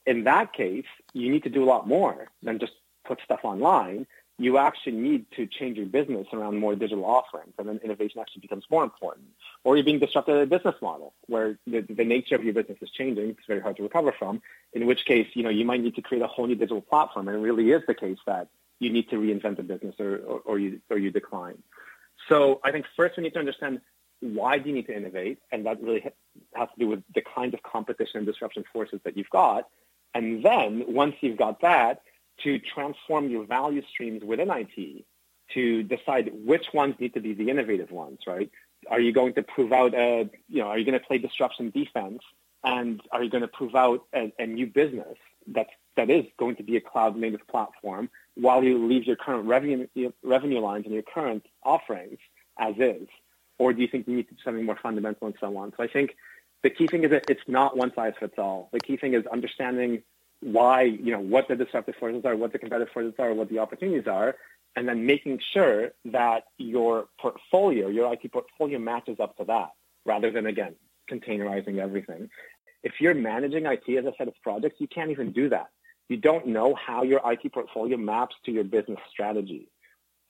In 0.06 0.24
that 0.24 0.52
case, 0.52 0.86
you 1.12 1.30
need 1.30 1.44
to 1.44 1.50
do 1.50 1.62
a 1.62 1.66
lot 1.66 1.86
more 1.86 2.28
than 2.42 2.58
just 2.58 2.72
put 3.04 3.20
stuff 3.24 3.40
online. 3.44 4.06
You 4.38 4.58
actually 4.58 4.92
need 4.92 5.26
to 5.36 5.46
change 5.46 5.76
your 5.76 5.86
business 5.86 6.26
around 6.32 6.58
more 6.58 6.74
digital 6.74 7.04
offerings, 7.04 7.52
and 7.58 7.68
then 7.68 7.78
innovation 7.84 8.20
actually 8.20 8.40
becomes 8.40 8.64
more 8.70 8.82
important. 8.82 9.26
Or 9.62 9.76
you're 9.76 9.84
being 9.84 10.00
disrupted 10.00 10.36
at 10.36 10.42
a 10.42 10.46
business 10.46 10.74
model 10.82 11.12
where 11.26 11.58
the, 11.66 11.80
the 11.82 12.04
nature 12.04 12.34
of 12.34 12.42
your 12.42 12.54
business 12.54 12.78
is 12.80 12.90
changing. 12.90 13.30
It's 13.30 13.46
very 13.46 13.60
hard 13.60 13.76
to 13.76 13.82
recover 13.82 14.10
from. 14.10 14.42
In 14.72 14.86
which 14.86 15.04
case, 15.04 15.28
you 15.34 15.44
know, 15.44 15.50
you 15.50 15.64
might 15.64 15.80
need 15.80 15.94
to 15.96 16.02
create 16.02 16.22
a 16.22 16.26
whole 16.26 16.46
new 16.46 16.56
digital 16.56 16.80
platform, 16.80 17.28
and 17.28 17.36
it 17.36 17.40
really 17.40 17.70
is 17.70 17.82
the 17.86 17.94
case 17.94 18.18
that 18.26 18.48
you 18.80 18.90
need 18.90 19.08
to 19.10 19.16
reinvent 19.16 19.58
the 19.58 19.62
business, 19.62 19.94
or, 20.00 20.16
or, 20.16 20.40
or 20.40 20.58
you 20.58 20.80
or 20.90 20.98
you 20.98 21.10
decline. 21.12 21.62
So 22.28 22.60
I 22.64 22.72
think 22.72 22.86
first 22.96 23.16
we 23.16 23.24
need 23.24 23.34
to 23.34 23.38
understand 23.38 23.80
why 24.20 24.58
do 24.58 24.69
you 24.69 24.74
need 24.74 24.86
to 24.86 24.96
innovate, 24.96 25.38
and 25.50 25.66
that 25.66 25.82
really 25.82 26.00
has 26.54 26.69
to 26.69 26.74
do 26.78 26.86
with 26.86 27.02
the 27.14 27.22
kind 27.22 27.54
of 27.54 27.62
competition 27.62 28.19
and 28.19 28.26
disruption 28.26 28.64
forces 28.72 29.00
that 29.04 29.16
you've 29.16 29.30
got. 29.30 29.69
And 30.14 30.44
then 30.44 30.84
once 30.86 31.16
you've 31.20 31.38
got 31.38 31.60
that, 31.62 32.02
to 32.44 32.58
transform 32.58 33.28
your 33.28 33.44
value 33.44 33.82
streams 33.88 34.22
within 34.24 34.50
IT 34.50 35.04
to 35.54 35.82
decide 35.82 36.31
which 36.44 36.67
ones 36.72 36.94
need 36.98 37.14
to 37.14 37.20
be 37.20 37.34
the 37.34 37.50
innovative 37.50 37.91
ones, 37.91 38.20
right? 38.26 38.50
Are 38.88 39.00
you 39.00 39.12
going 39.12 39.34
to 39.34 39.43
prove 39.43 39.72
out 39.72 39.94
a, 39.94 40.29
you 40.48 40.60
know, 40.60 40.69
are 40.69 40.79
you 40.79 40.84
going 40.84 40.98
to 40.98 41.06
play 41.06 41.19
disruption 41.19 41.70
defense? 41.70 42.22
And 42.64 43.00
are 43.10 43.22
you 43.22 43.31
going 43.31 43.43
to 43.43 43.48
prove 43.48 43.74
out 43.74 44.05
a, 44.14 44.32
a 44.38 44.46
new 44.46 44.67
business 44.67 45.17
that's, 45.46 45.70
that 45.96 46.10
is 46.10 46.24
going 46.38 46.56
to 46.56 46.62
be 46.62 46.76
a 46.76 46.81
cloud 46.81 47.17
native 47.17 47.46
platform 47.48 48.08
while 48.34 48.65
you 48.65 48.86
leave 48.86 49.05
your 49.05 49.17
current 49.17 49.46
revenue, 49.46 49.86
revenue 50.22 50.60
lines 50.60 50.84
and 50.84 50.94
your 50.94 51.03
current 51.03 51.44
offerings 51.62 52.19
as 52.58 52.74
is? 52.79 53.08
Or 53.58 53.72
do 53.72 53.81
you 53.82 53.89
think 53.89 54.08
you 54.08 54.17
need 54.17 54.29
to 54.29 54.34
do 54.34 54.41
something 54.44 54.65
more 54.65 54.79
fundamental 54.82 55.27
and 55.27 55.36
so 55.39 55.56
on? 55.56 55.72
So 55.77 55.82
I 55.82 55.89
think 55.89 56.17
the 56.62 56.70
key 56.70 56.86
thing 56.86 57.05
is 57.05 57.10
that 57.10 57.24
it's 57.29 57.43
not 57.46 57.77
one 57.77 57.93
size 57.94 58.15
fits 58.19 58.34
all. 58.39 58.69
The 58.72 58.81
key 58.81 58.96
thing 58.96 59.15
is 59.15 59.27
understanding 59.27 60.03
why, 60.41 60.82
you 60.82 61.12
know, 61.12 61.20
what 61.20 61.48
the 61.48 61.55
disruptive 61.55 61.94
forces 61.96 62.24
are, 62.24 62.34
what 62.34 62.53
the 62.53 62.58
competitive 62.58 62.93
forces 62.93 63.15
are, 63.19 63.32
what 63.32 63.48
the 63.48 63.60
opportunities 63.60 64.08
are, 64.08 64.36
and 64.74 64.89
then 64.89 65.06
making 65.06 65.41
sure 65.53 65.93
that 66.06 66.44
your 66.58 67.06
portfolio, 67.20 67.89
your 67.89 68.12
IT 68.12 68.32
portfolio 68.32 68.79
matches 68.79 69.20
up 69.20 69.36
to 69.36 69.44
that 69.44 69.70
rather 70.05 70.31
than, 70.31 70.46
again, 70.46 70.74
containerizing 71.10 71.79
everything. 71.79 72.31
If 72.82 73.01
you're 73.01 73.15
managing 73.15 73.67
IT 73.67 73.89
as 73.96 74.05
a 74.05 74.12
set 74.17 74.27
of 74.27 74.34
projects, 74.43 74.81
you 74.81 74.89
can't 74.89 75.10
even 75.10 75.32
do 75.32 75.51
that 75.51 75.69
you 76.08 76.16
don't 76.16 76.46
know 76.46 76.74
how 76.74 77.02
your 77.02 77.20
IT 77.24 77.52
portfolio 77.52 77.96
maps 77.96 78.36
to 78.44 78.52
your 78.52 78.64
business 78.64 78.98
strategy. 79.10 79.68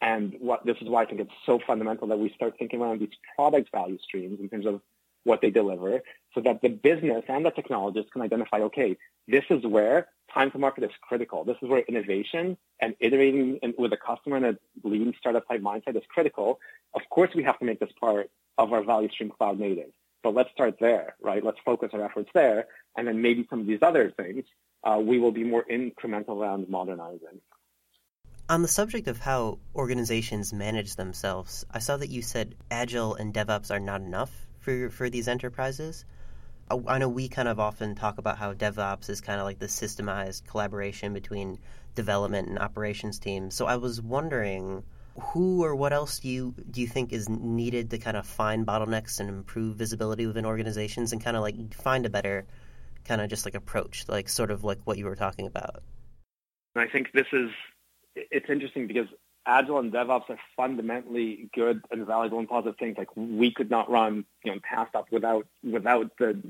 And 0.01 0.35
what 0.41 0.67
this 0.67 0.77
is 0.81 0.89
why 0.89 1.03
I 1.03 1.07
think 1.07 1.21
it's 1.21 1.31
so 1.47 1.61
fundamental 1.65 2.09
that 2.09 2.19
we 2.19 2.33
start 2.35 2.55
thinking 2.59 2.81
around 2.81 3.01
these 3.01 3.17
product 3.37 3.71
value 3.71 3.99
streams 4.03 4.41
in 4.41 4.49
terms 4.49 4.67
of 4.67 4.81
what 5.25 5.41
they 5.41 5.51
deliver 5.51 6.03
so 6.35 6.41
that 6.41 6.61
the 6.63 6.69
business 6.69 7.25
and 7.29 7.47
the 7.47 7.51
technologists 7.51 8.11
can 8.13 8.23
identify, 8.23 8.59
okay, 8.59 8.97
this 9.29 9.45
is 9.51 9.65
where 9.65 10.09
time 10.33 10.51
to 10.51 10.59
market 10.59 10.83
is 10.83 10.91
critical. 11.01 11.45
This 11.45 11.57
is 11.63 11.69
where 11.69 11.81
innovation 11.81 12.57
and 12.81 12.95
iterating 12.99 13.61
with 13.79 13.93
a 13.93 13.97
customer 13.97 14.39
in 14.39 14.45
a 14.45 14.59
lean 14.83 15.15
startup 15.19 15.47
type 15.47 15.61
mindset 15.61 15.97
is 15.97 16.03
critical. 16.09 16.59
Of 16.95 17.03
course, 17.11 17.31
we 17.35 17.45
have 17.45 17.59
to 17.61 17.65
make 17.65 17.79
this 17.79 17.93
part 18.01 18.31
of 18.59 18.73
our 18.73 18.83
value 18.83 19.11
stream 19.11 19.31
cloud 19.31 19.59
native. 19.59 19.91
But 20.23 20.35
let's 20.35 20.51
start 20.51 20.77
there, 20.81 21.17
right? 21.21 21.45
Let's 21.45 21.59
focus 21.65 21.91
our 21.93 22.05
efforts 22.05 22.31
there. 22.35 22.67
And 22.97 23.07
then 23.07 23.23
maybe 23.23 23.47
some 23.49 23.61
of 23.61 23.67
these 23.67 23.83
other 23.83 24.11
things 24.11 24.45
uh, 24.85 24.99
we 25.01 25.19
will 25.19 25.33
be 25.33 25.45
more 25.45 25.65
incremental 25.71 26.37
around 26.37 26.69
modernizing. 26.69 27.41
On 28.49 28.63
the 28.63 28.69
subject 28.69 29.09
of 29.09 29.19
how 29.19 29.59
organizations 29.75 30.53
manage 30.53 30.97
themselves, 30.97 31.65
I 31.71 31.79
saw 31.79 31.97
that 31.97 32.11
you 32.11 32.23
said 32.23 32.55
Agile 32.71 33.15
and 33.15 33.33
DevOps 33.33 33.71
are 33.71 33.81
not 33.81 34.01
enough 34.01 34.49
for 34.59 34.91
for 34.91 35.09
these 35.09 35.29
enterprises. 35.29 36.05
I 36.71 36.99
know 36.99 37.09
we 37.09 37.29
kind 37.29 37.49
of 37.49 37.61
often 37.61 37.95
talk 37.95 38.19
about 38.19 38.39
how 38.39 38.55
DevOps 38.55 39.11
is 39.11 39.21
kind 39.21 39.41
of 39.41 39.45
like 39.45 39.59
the 39.59 39.67
systemized 39.67 40.47
collaboration 40.47 41.13
between 41.13 41.59
development 41.95 42.49
and 42.49 42.59
operations 42.59 43.19
teams. 43.19 43.55
So 43.55 43.67
I 43.67 43.77
was 43.77 44.01
wondering 44.01 44.83
who 45.21 45.63
or 45.63 45.75
what 45.75 45.93
else 45.93 46.21
do 46.21 46.29
you 46.29 46.55
do 46.71 46.81
you 46.81 46.87
think 46.87 47.13
is 47.13 47.29
needed 47.29 47.91
to 47.91 47.99
kind 47.99 48.17
of 48.17 48.27
find 48.27 48.67
bottlenecks 48.67 49.21
and 49.21 49.29
improve 49.29 49.77
visibility 49.77 50.27
within 50.27 50.47
organizations 50.47 51.13
and 51.13 51.23
kind 51.23 51.37
of 51.37 51.43
like 51.43 51.75
find 51.75 52.07
a 52.07 52.11
better 52.11 52.47
kind 53.05 53.21
of 53.21 53.29
just 53.29 53.45
like 53.45 53.55
approach, 53.55 54.05
like 54.09 54.29
sort 54.29 54.51
of 54.51 54.65
like 54.65 54.79
what 54.85 54.99
you 54.99 55.05
were 55.05 55.17
talking 55.17 55.47
about? 55.47 55.83
And 56.75 56.83
I 56.83 56.91
think 56.91 57.13
this 57.13 57.27
is 57.33 57.51
it's 58.15 58.49
interesting 58.49 58.87
because 58.87 59.09
Agile 59.47 59.79
and 59.79 59.93
DevOps 59.93 60.31
are 60.31 60.39
fundamentally 60.57 61.49
good 61.55 61.83
and 61.91 62.07
valuable 62.07 62.39
and 62.39 62.49
positive 62.49 62.79
things. 62.79 62.97
Like 62.97 63.09
we 63.17 63.53
could 63.53 63.71
not 63.71 63.91
run, 63.91 64.25
you 64.45 64.53
know, 64.53 64.61
TaskTop 64.73 65.07
without 65.11 65.47
without 65.65 66.11
the 66.19 66.41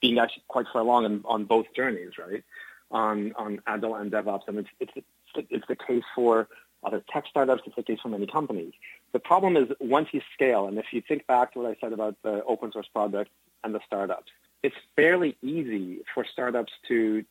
being 0.00 0.18
actually 0.18 0.44
quite 0.48 0.66
far 0.72 0.82
along 0.82 1.04
on, 1.04 1.22
on 1.24 1.44
both 1.44 1.66
journeys, 1.74 2.12
right? 2.18 2.42
On 2.90 3.32
on 3.36 3.60
Agile 3.66 3.94
and 3.96 4.10
DevOps, 4.10 4.48
and 4.48 4.58
it's 4.58 4.68
it's 4.80 4.92
it's 5.34 5.66
the 5.68 5.76
case 5.76 6.04
for 6.14 6.48
other 6.84 7.02
tech 7.12 7.26
startups. 7.28 7.62
It's 7.66 7.76
the 7.76 7.82
case 7.82 8.00
for 8.02 8.08
many 8.08 8.26
companies. 8.26 8.72
The 9.12 9.20
problem 9.20 9.56
is 9.56 9.68
once 9.80 10.08
you 10.12 10.20
scale, 10.34 10.66
and 10.66 10.78
if 10.78 10.86
you 10.92 11.02
think 11.06 11.26
back 11.26 11.52
to 11.52 11.60
what 11.60 11.70
I 11.70 11.76
said 11.80 11.92
about 11.92 12.16
the 12.22 12.42
open 12.44 12.72
source 12.72 12.88
project 12.88 13.30
and 13.62 13.74
the 13.74 13.80
startups, 13.86 14.32
it's 14.62 14.76
fairly 14.96 15.36
easy 15.42 16.00
for 16.14 16.24
startups 16.24 16.72
to 16.88 17.24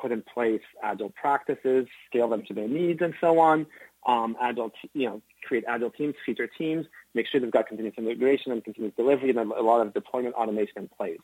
put 0.00 0.12
in 0.12 0.22
place 0.22 0.62
agile 0.82 1.10
practices, 1.10 1.86
scale 2.06 2.28
them 2.28 2.44
to 2.46 2.54
their 2.54 2.68
needs, 2.68 3.00
and 3.02 3.14
so 3.20 3.38
on. 3.38 3.66
Um, 4.06 4.36
agile, 4.40 4.70
you 4.92 5.06
know, 5.06 5.22
create 5.44 5.64
agile 5.66 5.90
teams, 5.90 6.14
feature 6.24 6.46
teams, 6.46 6.86
make 7.14 7.26
sure 7.26 7.40
they've 7.40 7.50
got 7.50 7.68
continuous 7.68 7.96
integration 7.96 8.52
and 8.52 8.62
continuous 8.62 8.94
delivery, 8.96 9.30
and 9.30 9.38
a 9.38 9.62
lot 9.62 9.80
of 9.80 9.94
deployment 9.94 10.34
automation 10.34 10.76
in 10.76 10.88
place. 10.88 11.18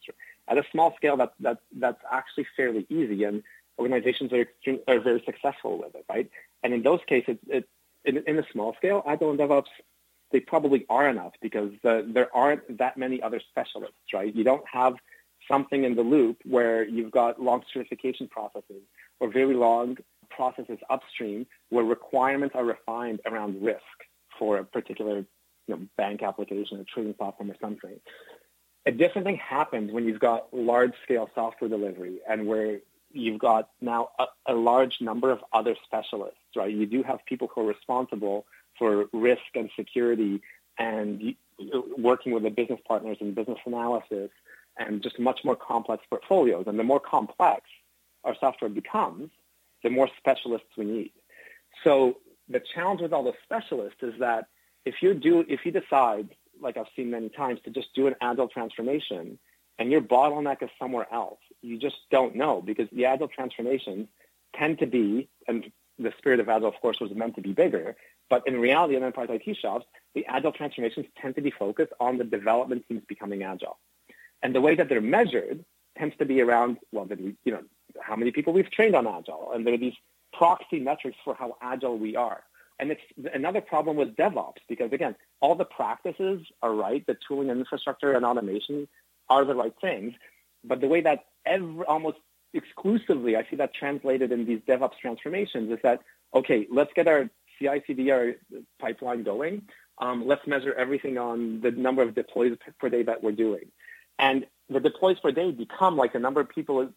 At 0.48 0.58
a 0.58 0.64
small 0.72 0.94
scale, 0.96 1.16
that, 1.18 1.34
that 1.40 1.58
that's 1.76 2.02
actually 2.10 2.46
fairly 2.56 2.86
easy, 2.88 3.24
and 3.24 3.42
organizations 3.78 4.32
are 4.32 4.48
are 4.88 5.00
very 5.00 5.22
successful 5.24 5.78
with 5.78 5.94
it, 5.94 6.04
right? 6.08 6.30
And 6.62 6.72
in 6.72 6.82
those 6.82 7.00
cases, 7.06 7.36
it, 7.48 7.68
in, 8.04 8.22
in 8.26 8.38
a 8.38 8.46
small 8.50 8.74
scale, 8.76 9.02
agile 9.06 9.30
and 9.30 9.38
DevOps 9.38 9.68
they 10.32 10.40
probably 10.40 10.86
are 10.88 11.08
enough 11.08 11.32
because 11.42 11.72
the, 11.82 12.06
there 12.08 12.34
aren't 12.34 12.78
that 12.78 12.96
many 12.96 13.20
other 13.22 13.40
specialists, 13.50 13.98
right? 14.14 14.34
You 14.34 14.44
don't 14.44 14.64
have 14.72 14.94
something 15.50 15.84
in 15.84 15.94
the 15.94 16.02
loop 16.02 16.38
where 16.44 16.84
you've 16.84 17.10
got 17.10 17.42
long 17.42 17.62
certification 17.72 18.28
processes 18.28 18.82
or 19.18 19.30
very 19.30 19.54
long 19.54 19.96
processes 20.30 20.78
upstream 20.88 21.46
where 21.70 21.84
requirements 21.84 22.54
are 22.54 22.64
refined 22.64 23.20
around 23.26 23.62
risk 23.62 23.80
for 24.38 24.58
a 24.58 24.64
particular 24.64 25.18
you 25.18 25.26
know, 25.76 25.80
bank 25.96 26.22
application 26.22 26.78
or 26.78 26.84
trading 26.92 27.14
platform 27.14 27.50
or 27.50 27.56
something. 27.60 28.00
A 28.86 28.92
different 28.92 29.26
thing 29.26 29.36
happens 29.36 29.92
when 29.92 30.04
you've 30.04 30.20
got 30.20 30.54
large-scale 30.54 31.28
software 31.34 31.68
delivery 31.68 32.20
and 32.28 32.46
where 32.46 32.78
you've 33.12 33.38
got 33.38 33.68
now 33.80 34.10
a, 34.18 34.26
a 34.46 34.54
large 34.54 35.00
number 35.00 35.30
of 35.30 35.40
other 35.52 35.74
specialists, 35.84 36.38
right? 36.56 36.72
You 36.72 36.86
do 36.86 37.02
have 37.02 37.18
people 37.26 37.50
who 37.52 37.62
are 37.62 37.66
responsible 37.66 38.46
for 38.78 39.06
risk 39.12 39.42
and 39.54 39.68
security 39.76 40.40
and 40.78 41.34
working 41.98 42.32
with 42.32 42.44
the 42.44 42.50
business 42.50 42.80
partners 42.86 43.18
and 43.20 43.34
business 43.34 43.58
analysis 43.66 44.30
and 44.80 45.02
just 45.02 45.18
much 45.18 45.40
more 45.44 45.54
complex 45.54 46.02
portfolios. 46.08 46.64
And 46.66 46.78
the 46.78 46.84
more 46.84 46.98
complex 46.98 47.62
our 48.24 48.34
software 48.40 48.70
becomes, 48.70 49.30
the 49.84 49.90
more 49.90 50.08
specialists 50.18 50.68
we 50.76 50.84
need. 50.84 51.12
So 51.84 52.16
the 52.48 52.60
challenge 52.74 53.00
with 53.00 53.12
all 53.12 53.22
the 53.22 53.34
specialists 53.44 54.02
is 54.02 54.14
that 54.18 54.46
if 54.84 54.96
you 55.02 55.14
do, 55.14 55.44
if 55.48 55.60
you 55.64 55.72
decide, 55.72 56.30
like 56.60 56.76
I've 56.76 56.86
seen 56.96 57.10
many 57.10 57.28
times, 57.28 57.60
to 57.64 57.70
just 57.70 57.94
do 57.94 58.06
an 58.06 58.16
agile 58.20 58.48
transformation, 58.48 59.38
and 59.78 59.90
your 59.90 60.00
bottleneck 60.00 60.62
is 60.62 60.70
somewhere 60.78 61.06
else, 61.12 61.38
you 61.62 61.78
just 61.78 61.96
don't 62.10 62.34
know 62.34 62.60
because 62.60 62.88
the 62.92 63.06
agile 63.06 63.28
transformations 63.28 64.08
tend 64.54 64.78
to 64.80 64.86
be, 64.86 65.28
and 65.46 65.70
the 65.98 66.12
spirit 66.18 66.40
of 66.40 66.48
agile, 66.48 66.68
of 66.68 66.74
course, 66.80 66.98
was 67.00 67.10
meant 67.14 67.36
to 67.36 67.42
be 67.42 67.52
bigger, 67.52 67.96
but 68.28 68.46
in 68.46 68.58
reality, 68.58 68.96
in 68.96 69.02
enterprise 69.02 69.28
IT 69.30 69.56
shops, 69.56 69.86
the 70.14 70.24
agile 70.26 70.52
transformations 70.52 71.06
tend 71.20 71.34
to 71.34 71.42
be 71.42 71.50
focused 71.50 71.92
on 72.00 72.16
the 72.16 72.24
development 72.24 72.84
teams 72.88 73.02
becoming 73.08 73.42
agile. 73.42 73.78
And 74.42 74.54
the 74.54 74.60
way 74.60 74.74
that 74.74 74.88
they're 74.88 75.00
measured 75.00 75.64
tends 75.98 76.16
to 76.16 76.24
be 76.24 76.40
around, 76.40 76.78
well, 76.92 77.04
we, 77.04 77.36
you 77.44 77.52
know, 77.52 77.62
how 78.00 78.16
many 78.16 78.30
people 78.30 78.52
we've 78.52 78.70
trained 78.70 78.94
on 78.94 79.06
Agile. 79.06 79.52
And 79.52 79.66
there 79.66 79.74
are 79.74 79.78
these 79.78 79.96
proxy 80.32 80.80
metrics 80.80 81.18
for 81.24 81.34
how 81.34 81.56
Agile 81.60 81.98
we 81.98 82.16
are. 82.16 82.42
And 82.78 82.90
it's 82.90 83.34
another 83.34 83.60
problem 83.60 83.96
with 83.96 84.16
DevOps 84.16 84.62
because, 84.68 84.92
again, 84.92 85.14
all 85.40 85.54
the 85.54 85.66
practices 85.66 86.46
are 86.62 86.72
right. 86.72 87.06
The 87.06 87.16
tooling 87.28 87.50
and 87.50 87.60
infrastructure 87.60 88.12
and 88.12 88.24
automation 88.24 88.88
are 89.28 89.44
the 89.44 89.54
right 89.54 89.74
things. 89.80 90.14
But 90.64 90.80
the 90.80 90.88
way 90.88 91.02
that 91.02 91.26
every, 91.44 91.84
almost 91.84 92.18
exclusively 92.54 93.36
I 93.36 93.46
see 93.48 93.56
that 93.56 93.74
translated 93.74 94.32
in 94.32 94.46
these 94.46 94.60
DevOps 94.60 94.98
transformations 95.00 95.70
is 95.70 95.78
that, 95.82 96.00
okay, 96.34 96.66
let's 96.70 96.92
get 96.94 97.06
our 97.06 97.28
CI/CD 97.58 98.34
pipeline 98.78 99.22
going. 99.24 99.62
Um, 99.98 100.26
let's 100.26 100.46
measure 100.46 100.72
everything 100.74 101.18
on 101.18 101.60
the 101.60 101.70
number 101.70 102.00
of 102.02 102.14
deploys 102.14 102.56
per 102.78 102.88
day 102.88 103.02
that 103.02 103.22
we're 103.22 103.32
doing. 103.32 103.70
And 104.20 104.46
the 104.68 104.80
deploys 104.80 105.18
per 105.18 105.32
day 105.32 105.50
become 105.50 105.96
like 105.96 106.12
the 106.12 106.20
number 106.20 106.40
of 106.40 106.48
people, 106.50 106.90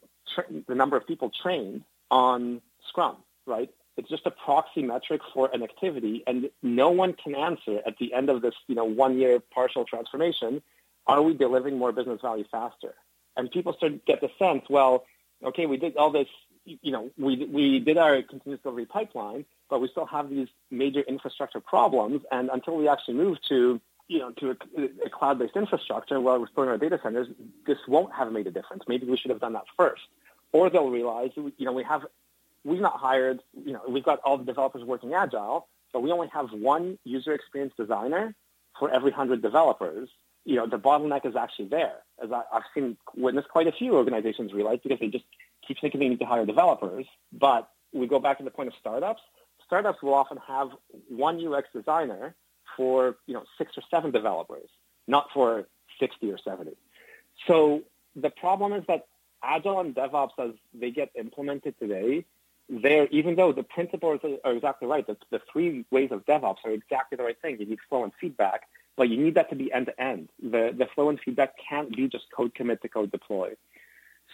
the 0.67 0.75
number 0.75 0.97
of 0.97 1.07
people 1.07 1.31
trained 1.41 1.83
on 2.11 2.61
Scrum, 2.89 3.15
right? 3.47 3.69
It's 3.95 4.09
just 4.09 4.25
a 4.25 4.31
proxy 4.31 4.83
metric 4.83 5.21
for 5.33 5.49
an 5.53 5.63
activity, 5.63 6.23
and 6.27 6.49
no 6.61 6.89
one 6.89 7.13
can 7.13 7.33
answer 7.33 7.79
at 7.85 7.97
the 7.97 8.13
end 8.13 8.29
of 8.29 8.41
this, 8.41 8.55
you 8.67 8.75
know, 8.75 8.85
one-year 8.85 9.39
partial 9.39 9.85
transformation, 9.85 10.61
are 11.07 11.21
we 11.21 11.33
delivering 11.33 11.77
more 11.77 11.91
business 11.91 12.19
value 12.21 12.45
faster? 12.51 12.95
And 13.37 13.49
people 13.49 13.73
start 13.73 13.93
to 13.93 13.99
get 14.05 14.19
the 14.19 14.29
sense, 14.37 14.63
well, 14.69 15.05
okay, 15.43 15.65
we 15.65 15.77
did 15.77 15.95
all 15.95 16.11
this, 16.11 16.27
you 16.65 16.91
know, 16.91 17.11
we 17.17 17.45
we 17.45 17.79
did 17.79 17.97
our 17.97 18.21
continuous 18.23 18.61
delivery 18.63 18.85
pipeline, 18.85 19.45
but 19.69 19.79
we 19.79 19.87
still 19.89 20.05
have 20.05 20.29
these 20.29 20.47
major 20.71 21.01
infrastructure 21.01 21.59
problems, 21.59 22.23
and 22.31 22.49
until 22.51 22.75
we 22.77 22.87
actually 22.87 23.15
move 23.15 23.37
to 23.49 23.79
you 24.07 24.19
know, 24.19 24.31
to 24.31 24.51
a, 24.51 25.05
a 25.05 25.09
cloud-based 25.09 25.55
infrastructure 25.55 26.19
while 26.19 26.39
we're 26.39 26.47
storing 26.47 26.69
our 26.69 26.77
data 26.77 26.99
centers, 27.01 27.27
this 27.65 27.77
won't 27.87 28.13
have 28.13 28.31
made 28.31 28.47
a 28.47 28.51
difference. 28.51 28.83
Maybe 28.87 29.05
we 29.05 29.17
should 29.17 29.31
have 29.31 29.39
done 29.39 29.53
that 29.53 29.65
first. 29.77 30.01
Or 30.51 30.69
they'll 30.69 30.89
realize, 30.89 31.31
you 31.35 31.53
know, 31.59 31.73
we 31.73 31.83
have, 31.83 32.05
we've 32.63 32.81
not 32.81 32.97
hired, 32.97 33.39
you 33.65 33.73
know, 33.73 33.81
we've 33.87 34.03
got 34.03 34.19
all 34.23 34.37
the 34.37 34.43
developers 34.43 34.83
working 34.83 35.13
agile, 35.13 35.67
but 35.91 36.01
we 36.01 36.11
only 36.11 36.27
have 36.27 36.51
one 36.51 36.99
user 37.03 37.33
experience 37.33 37.73
designer 37.77 38.35
for 38.77 38.89
every 38.91 39.11
100 39.11 39.41
developers. 39.41 40.09
You 40.45 40.57
know, 40.57 40.67
the 40.67 40.77
bottleneck 40.77 41.25
is 41.25 41.35
actually 41.35 41.69
there. 41.69 41.95
As 42.21 42.31
I, 42.31 42.43
I've 42.53 42.63
seen, 42.73 42.97
witnessed 43.15 43.49
quite 43.49 43.67
a 43.67 43.71
few 43.71 43.95
organizations 43.95 44.53
realize 44.53 44.79
because 44.83 44.99
they 44.99 45.07
just 45.07 45.25
keep 45.65 45.79
thinking 45.79 45.99
they 45.99 46.09
need 46.09 46.19
to 46.19 46.25
hire 46.25 46.45
developers. 46.45 47.05
But 47.31 47.69
we 47.93 48.07
go 48.07 48.19
back 48.19 48.39
to 48.39 48.43
the 48.43 48.51
point 48.51 48.67
of 48.67 48.75
startups. 48.79 49.21
Startups 49.65 50.03
will 50.03 50.13
often 50.13 50.37
have 50.47 50.69
one 51.07 51.45
UX 51.45 51.69
designer 51.73 52.35
for 52.75 53.17
you 53.27 53.33
know 53.33 53.43
six 53.57 53.77
or 53.77 53.83
seven 53.89 54.11
developers, 54.11 54.69
not 55.07 55.29
for 55.33 55.67
60 55.99 56.31
or 56.31 56.37
70. 56.37 56.71
So 57.47 57.83
the 58.15 58.29
problem 58.29 58.73
is 58.73 58.83
that 58.87 59.07
Agile 59.43 59.79
and 59.79 59.95
DevOps, 59.95 60.31
as 60.39 60.51
they 60.73 60.91
get 60.91 61.11
implemented 61.15 61.77
today, 61.79 62.25
there 62.69 63.07
even 63.07 63.35
though 63.35 63.51
the 63.51 63.63
principles 63.63 64.21
are 64.43 64.53
exactly 64.53 64.87
right, 64.87 65.05
the, 65.05 65.17
the 65.29 65.41
three 65.51 65.85
ways 65.91 66.11
of 66.11 66.25
DevOps 66.25 66.57
are 66.65 66.71
exactly 66.71 67.17
the 67.17 67.23
right 67.23 67.39
thing. 67.41 67.57
You 67.59 67.65
need 67.65 67.79
flow 67.89 68.03
and 68.03 68.13
feedback, 68.19 68.67
but 68.95 69.09
you 69.09 69.17
need 69.17 69.35
that 69.35 69.49
to 69.49 69.55
be 69.55 69.71
end 69.71 69.87
to 69.87 70.01
end. 70.01 70.29
The 70.41 70.73
the 70.75 70.87
flow 70.95 71.09
and 71.09 71.19
feedback 71.19 71.55
can't 71.69 71.95
be 71.95 72.07
just 72.07 72.25
code 72.31 72.55
commit 72.55 72.81
to 72.83 72.89
code 72.89 73.11
deploy. 73.11 73.53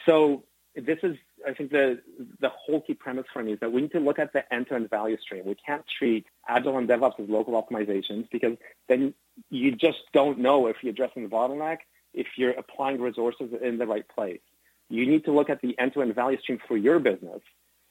So 0.06 0.44
this 0.76 1.00
is, 1.04 1.18
I 1.48 1.54
think, 1.54 1.72
the 1.72 2.00
the 2.40 2.50
whole 2.50 2.82
key 2.82 2.94
premise 2.94 3.26
for 3.32 3.44
me 3.44 3.54
is 3.54 3.60
that 3.60 3.72
we 3.72 3.82
need 3.82 3.92
to 3.92 4.00
look 4.00 4.20
at 4.20 4.34
the 4.34 4.54
end-to-end 4.54 4.90
value 4.90 5.18
stream. 5.20 5.46
We 5.46 5.56
can't 5.56 5.84
treat 5.98 6.26
Agile 6.48 6.78
and 6.78 6.88
DevOps 6.88 7.20
as 7.20 7.30
local 7.30 7.62
optimizations 7.62 8.30
because 8.30 8.58
then 8.88 9.14
you 9.50 9.72
just 9.72 10.00
don't 10.14 10.40
know 10.40 10.68
if 10.68 10.78
you're 10.82 10.92
addressing 10.92 11.24
the 11.24 11.30
bottleneck, 11.30 11.80
if 12.14 12.28
you're 12.38 12.52
applying 12.52 13.02
resources 13.02 13.54
in 13.62 13.78
the 13.78 13.88
right 13.88 14.08
place. 14.08 14.42
You 14.90 15.06
need 15.06 15.26
to 15.26 15.32
look 15.32 15.50
at 15.50 15.62
the 15.62 15.78
end-to-end 15.78 16.16
value 16.16 16.40
stream 16.40 16.60
for 16.68 16.76
your 16.76 17.00
business 17.00 17.42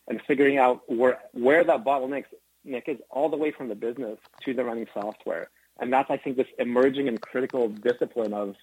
and 0.09 0.21
figuring 0.27 0.59
out 0.59 0.83
where 0.91 1.21
where 1.33 1.63
that 1.65 1.85
bottleneck 1.85 2.25
is 2.65 2.99
all 3.11 3.29
the 3.29 3.37
way 3.37 3.51
from 3.51 3.69
the 3.69 3.75
business 3.75 4.19
to 4.45 4.55
the 4.55 4.65
running 4.65 4.87
software. 4.93 5.51
And 5.81 5.93
that's, 5.93 6.11
I 6.11 6.17
think, 6.17 6.37
this 6.37 6.49
emerging 6.59 7.09
and 7.09 7.21
critical 7.21 7.69
discipline 7.69 8.35
of, 8.35 8.57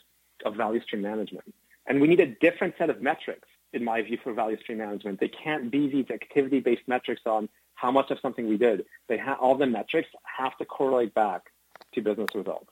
of 0.43 0.55
value 0.55 0.81
stream 0.81 1.01
management. 1.01 1.53
And 1.87 2.01
we 2.01 2.07
need 2.07 2.19
a 2.19 2.27
different 2.27 2.75
set 2.77 2.89
of 2.89 3.01
metrics 3.01 3.47
in 3.75 3.83
my 3.83 4.01
view, 4.01 4.17
for 4.23 4.33
value 4.33 4.59
stream 4.59 4.79
management. 4.79 5.19
They 5.19 5.27
can't 5.29 5.69
be 5.71 5.89
these 5.89 6.09
activity-based 6.09 6.87
metrics 6.87 7.21
on 7.25 7.49
how 7.75 7.91
much 7.91 8.09
of 8.09 8.17
something 8.21 8.47
we 8.47 8.57
did. 8.57 8.85
They 9.07 9.17
ha- 9.17 9.37
all 9.39 9.55
the 9.55 9.65
metrics 9.65 10.09
have 10.23 10.57
to 10.57 10.65
correlate 10.65 11.13
back 11.13 11.43
to 11.93 12.01
business 12.01 12.29
results. 12.33 12.69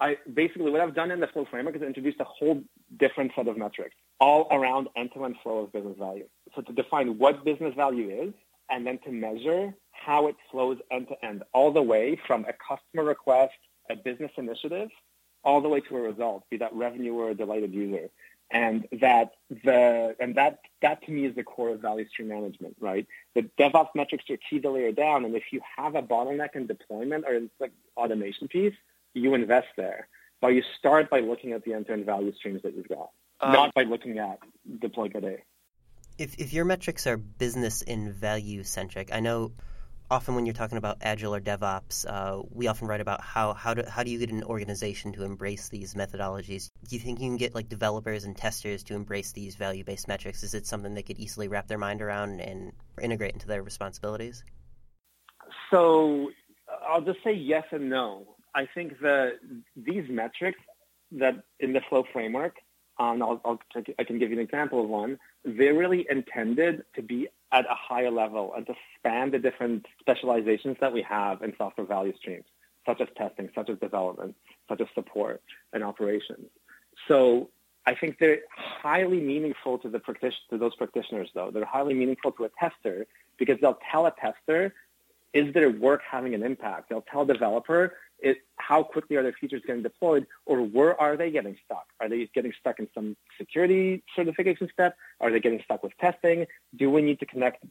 I 0.00 0.16
basically 0.32 0.70
what 0.70 0.80
I've 0.80 0.94
done 0.94 1.10
in 1.10 1.20
the 1.20 1.26
flow 1.26 1.46
framework 1.50 1.76
is 1.76 1.82
introduced 1.82 2.20
a 2.20 2.24
whole 2.24 2.62
different 2.98 3.32
set 3.34 3.48
of 3.48 3.56
metrics 3.56 3.96
all 4.20 4.48
around 4.50 4.88
end-to-end 4.96 5.36
flow 5.42 5.58
of 5.58 5.72
business 5.72 5.96
value. 5.98 6.26
So 6.54 6.62
to 6.62 6.72
define 6.72 7.18
what 7.18 7.44
business 7.44 7.74
value 7.74 8.10
is 8.10 8.34
and 8.70 8.86
then 8.86 8.98
to 9.04 9.10
measure 9.10 9.74
how 9.92 10.28
it 10.28 10.36
flows 10.50 10.78
end-to-end 10.90 11.42
all 11.52 11.72
the 11.72 11.82
way 11.82 12.18
from 12.26 12.44
a 12.44 12.52
customer 12.52 13.04
request, 13.04 13.54
a 13.90 13.96
business 13.96 14.30
initiative, 14.36 14.88
all 15.44 15.60
the 15.60 15.68
way 15.68 15.80
to 15.80 15.96
a 15.96 16.00
result, 16.00 16.44
be 16.50 16.56
that 16.58 16.72
revenue 16.74 17.14
or 17.14 17.30
a 17.30 17.34
delighted 17.34 17.72
user. 17.72 18.08
And 18.50 18.86
that 19.00 19.32
the 19.50 20.16
and 20.18 20.34
that 20.36 20.60
that 20.80 21.04
to 21.04 21.10
me 21.10 21.26
is 21.26 21.34
the 21.34 21.42
core 21.42 21.70
of 21.70 21.80
value 21.80 22.08
stream 22.08 22.28
management, 22.28 22.76
right? 22.80 23.06
The 23.34 23.42
DevOps 23.58 23.90
metrics 23.94 24.24
are 24.30 24.38
key 24.48 24.60
to 24.60 24.70
layer 24.70 24.92
down, 24.92 25.24
and 25.24 25.34
if 25.34 25.44
you 25.52 25.60
have 25.76 25.94
a 25.94 26.02
bottleneck 26.02 26.54
in 26.54 26.66
deployment 26.66 27.24
or 27.26 27.34
in 27.34 27.50
like 27.60 27.72
automation 27.96 28.48
piece, 28.48 28.74
you 29.14 29.34
invest 29.34 29.68
there. 29.76 30.08
But 30.40 30.48
you 30.48 30.62
start 30.78 31.10
by 31.10 31.20
looking 31.20 31.52
at 31.52 31.64
the 31.64 31.74
end-to-end 31.74 32.06
value 32.06 32.32
streams 32.32 32.62
that 32.62 32.74
you've 32.76 32.88
got, 32.88 33.10
um, 33.40 33.52
not 33.52 33.74
by 33.74 33.82
looking 33.82 34.18
at 34.18 34.38
deploy 34.80 35.08
good 35.08 35.24
A. 35.24 35.38
If 36.16 36.38
if 36.38 36.52
your 36.52 36.64
metrics 36.64 37.06
are 37.06 37.16
business 37.16 37.82
and 37.82 38.14
value 38.14 38.62
centric, 38.64 39.12
I 39.12 39.20
know 39.20 39.52
often 40.10 40.34
when 40.34 40.46
you're 40.46 40.54
talking 40.54 40.78
about 40.78 40.98
agile 41.02 41.34
or 41.34 41.40
DevOps, 41.40 42.06
uh, 42.08 42.42
we 42.50 42.66
often 42.66 42.88
write 42.88 43.00
about 43.00 43.20
how 43.20 43.52
how 43.52 43.74
do 43.74 43.82
how 43.88 44.02
do 44.02 44.10
you 44.10 44.18
get 44.18 44.30
an 44.30 44.42
organization 44.44 45.12
to 45.12 45.24
embrace 45.24 45.68
these 45.68 45.94
methodologies? 45.94 46.70
Do 46.88 46.96
you 46.96 47.00
think 47.00 47.20
you 47.20 47.28
can 47.28 47.36
get 47.36 47.54
like 47.54 47.68
developers 47.68 48.24
and 48.24 48.36
testers 48.36 48.82
to 48.84 48.94
embrace 48.94 49.32
these 49.32 49.56
value 49.56 49.84
based 49.84 50.08
metrics? 50.08 50.42
Is 50.42 50.54
it 50.54 50.66
something 50.66 50.94
they 50.94 51.02
could 51.02 51.18
easily 51.18 51.48
wrap 51.48 51.66
their 51.66 51.78
mind 51.78 52.02
around 52.02 52.40
and 52.40 52.72
integrate 53.00 53.34
into 53.34 53.46
their 53.46 53.62
responsibilities? 53.62 54.44
So 55.70 56.30
I'll 56.88 57.02
just 57.02 57.22
say 57.22 57.32
yes 57.32 57.64
and 57.70 57.90
no. 57.90 58.36
I 58.54 58.66
think 58.74 59.00
that 59.00 59.34
these 59.76 60.04
metrics 60.08 60.58
that 61.12 61.42
in 61.60 61.72
the 61.72 61.80
flow 61.88 62.04
framework, 62.12 62.56
um, 62.98 63.22
I'll, 63.22 63.40
I'll, 63.44 63.60
I 63.98 64.04
can 64.04 64.18
give 64.18 64.30
you 64.30 64.38
an 64.38 64.42
example 64.42 64.82
of 64.82 64.88
one. 64.88 65.18
They're 65.44 65.74
really 65.74 66.06
intended 66.10 66.82
to 66.96 67.02
be 67.02 67.28
at 67.52 67.64
a 67.66 67.74
higher 67.74 68.10
level 68.10 68.52
and 68.54 68.66
to 68.66 68.74
span 68.98 69.30
the 69.30 69.38
different 69.38 69.86
specializations 70.00 70.76
that 70.80 70.92
we 70.92 71.02
have 71.02 71.42
in 71.42 71.54
software 71.56 71.86
value 71.86 72.14
streams, 72.16 72.44
such 72.86 73.00
as 73.00 73.08
testing, 73.16 73.48
such 73.54 73.70
as 73.70 73.78
development, 73.78 74.34
such 74.68 74.80
as 74.80 74.86
support 74.94 75.42
and 75.72 75.82
operations. 75.82 76.48
So 77.06 77.50
I 77.86 77.94
think 77.94 78.18
they're 78.18 78.40
highly 78.54 79.20
meaningful 79.20 79.78
to 79.78 79.88
the 79.88 79.98
to 80.50 80.58
those 80.58 80.74
practitioners, 80.74 81.30
though. 81.34 81.50
They're 81.50 81.64
highly 81.64 81.94
meaningful 81.94 82.32
to 82.32 82.44
a 82.44 82.50
tester 82.60 83.06
because 83.38 83.58
they'll 83.60 83.78
tell 83.90 84.04
a 84.06 84.12
tester, 84.20 84.74
is 85.32 85.52
their 85.54 85.70
work 85.70 86.02
having 86.08 86.34
an 86.34 86.42
impact? 86.42 86.88
They'll 86.88 87.02
tell 87.02 87.24
developer, 87.24 87.94
it, 88.20 88.38
how 88.56 88.82
quickly 88.82 89.16
are 89.16 89.22
their 89.22 89.32
features 89.32 89.62
getting 89.66 89.82
deployed, 89.82 90.26
or 90.46 90.62
where 90.62 90.98
are 91.00 91.16
they 91.16 91.30
getting 91.30 91.56
stuck? 91.64 91.86
Are 92.00 92.08
they 92.08 92.28
getting 92.34 92.52
stuck 92.58 92.78
in 92.78 92.88
some 92.94 93.16
security 93.36 94.02
certification 94.16 94.68
step? 94.72 94.96
Are 95.20 95.30
they 95.30 95.40
getting 95.40 95.60
stuck 95.62 95.82
with 95.82 95.96
testing? 95.98 96.46
Do 96.74 96.90
we 96.90 97.02
need 97.02 97.20
to 97.20 97.26
connect, 97.26 97.64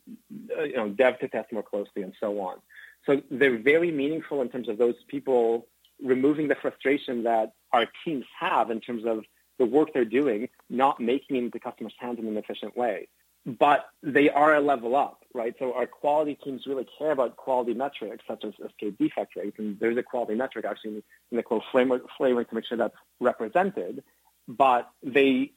uh, 0.57 0.63
you 0.63 0.77
know, 0.77 0.89
dev 0.89 1.19
to 1.19 1.27
test 1.27 1.51
more 1.51 1.63
closely, 1.63 2.01
and 2.03 2.13
so 2.19 2.39
on? 2.39 2.57
So 3.05 3.21
they're 3.29 3.57
very 3.57 3.91
meaningful 3.91 4.41
in 4.41 4.49
terms 4.49 4.69
of 4.69 4.77
those 4.77 4.95
people 5.07 5.67
removing 6.03 6.47
the 6.47 6.55
frustration 6.55 7.23
that 7.23 7.53
our 7.73 7.87
teams 8.05 8.25
have 8.39 8.69
in 8.69 8.79
terms 8.79 9.05
of 9.05 9.25
the 9.57 9.65
work 9.65 9.89
they're 9.93 10.05
doing, 10.05 10.49
not 10.69 10.99
making 10.99 11.35
it 11.35 11.39
into 11.39 11.59
customers' 11.59 11.93
hands 11.99 12.19
in 12.19 12.27
an 12.27 12.37
efficient 12.37 12.77
way 12.77 13.07
but 13.47 13.85
they 14.03 14.29
are 14.29 14.55
a 14.55 14.59
level 14.59 14.93
up, 14.93 15.23
right? 15.33 15.55
So 15.57 15.73
our 15.73 15.87
quality 15.87 16.35
teams 16.35 16.67
really 16.67 16.85
care 16.97 17.11
about 17.11 17.37
quality 17.37 17.73
metrics 17.73 18.25
such 18.27 18.43
as 18.43 18.53
escape 18.63 18.97
defect 18.97 19.37
rates, 19.37 19.57
and 19.57 19.79
there's 19.79 19.95
a 19.95 20.03
quality 20.03 20.35
metric 20.35 20.65
actually 20.65 21.01
in 21.31 21.37
the 21.37 21.43
quote 21.43 21.63
framework, 21.71 22.03
framework 22.17 22.49
to 22.49 22.55
make 22.55 22.65
sure 22.65 22.77
that's 22.77 22.97
represented. 23.21 24.03
But 24.49 24.89
they 25.01 25.51